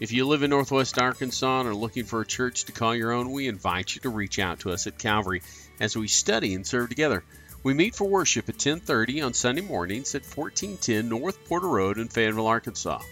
If 0.00 0.10
you 0.10 0.26
live 0.26 0.42
in 0.42 0.50
Northwest 0.50 0.98
Arkansas 0.98 1.60
and 1.60 1.68
are 1.68 1.74
looking 1.74 2.04
for 2.04 2.20
a 2.20 2.26
church 2.26 2.64
to 2.64 2.72
call 2.72 2.96
your 2.96 3.12
own, 3.12 3.30
we 3.30 3.46
invite 3.46 3.94
you 3.94 4.00
to 4.00 4.08
reach 4.08 4.38
out 4.38 4.60
to 4.60 4.70
us 4.70 4.86
at 4.86 4.98
Calvary 4.98 5.42
as 5.80 5.96
we 5.96 6.08
study 6.08 6.54
and 6.54 6.66
serve 6.66 6.88
together. 6.88 7.24
We 7.62 7.74
meet 7.74 7.94
for 7.94 8.08
worship 8.08 8.48
at 8.48 8.58
10:30 8.58 9.22
on 9.22 9.34
Sunday 9.34 9.62
mornings 9.62 10.14
at 10.14 10.24
1410 10.24 11.08
North 11.08 11.44
Porter 11.46 11.68
Road 11.68 11.98
in 11.98 12.08
Fayetteville, 12.08 12.46
Arkansas. 12.46 13.02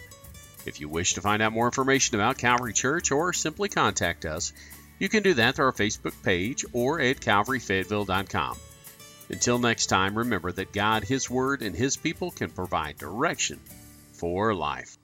If 0.67 0.81
you 0.81 0.89
wish 0.89 1.15
to 1.15 1.21
find 1.21 1.43
out 1.43 1.53
more 1.53 1.67
information 1.67 2.15
about 2.15 2.39
Calvary 2.39 2.73
Church 2.73 3.11
or 3.11 3.33
simply 3.33 3.69
contact 3.69 4.25
us, 4.25 4.53
you 4.99 5.09
can 5.09 5.23
do 5.23 5.35
that 5.35 5.57
through 5.57 5.65
our 5.65 5.73
Facebook 5.73 6.15
page 6.23 6.65
or 6.73 7.01
at 7.01 7.21
calvaryfayetteville.com. 7.21 8.59
Until 9.31 9.59
next 9.59 9.87
time, 9.87 10.19
remember 10.19 10.53
that 10.53 10.73
God, 10.73 11.05
His 11.05 11.31
Word, 11.31 11.63
and 11.63 11.75
His 11.75 11.97
people 11.97 12.31
can 12.31 12.51
provide 12.51 12.99
direction 12.99 13.59
for 14.13 14.55
life. 14.55 14.99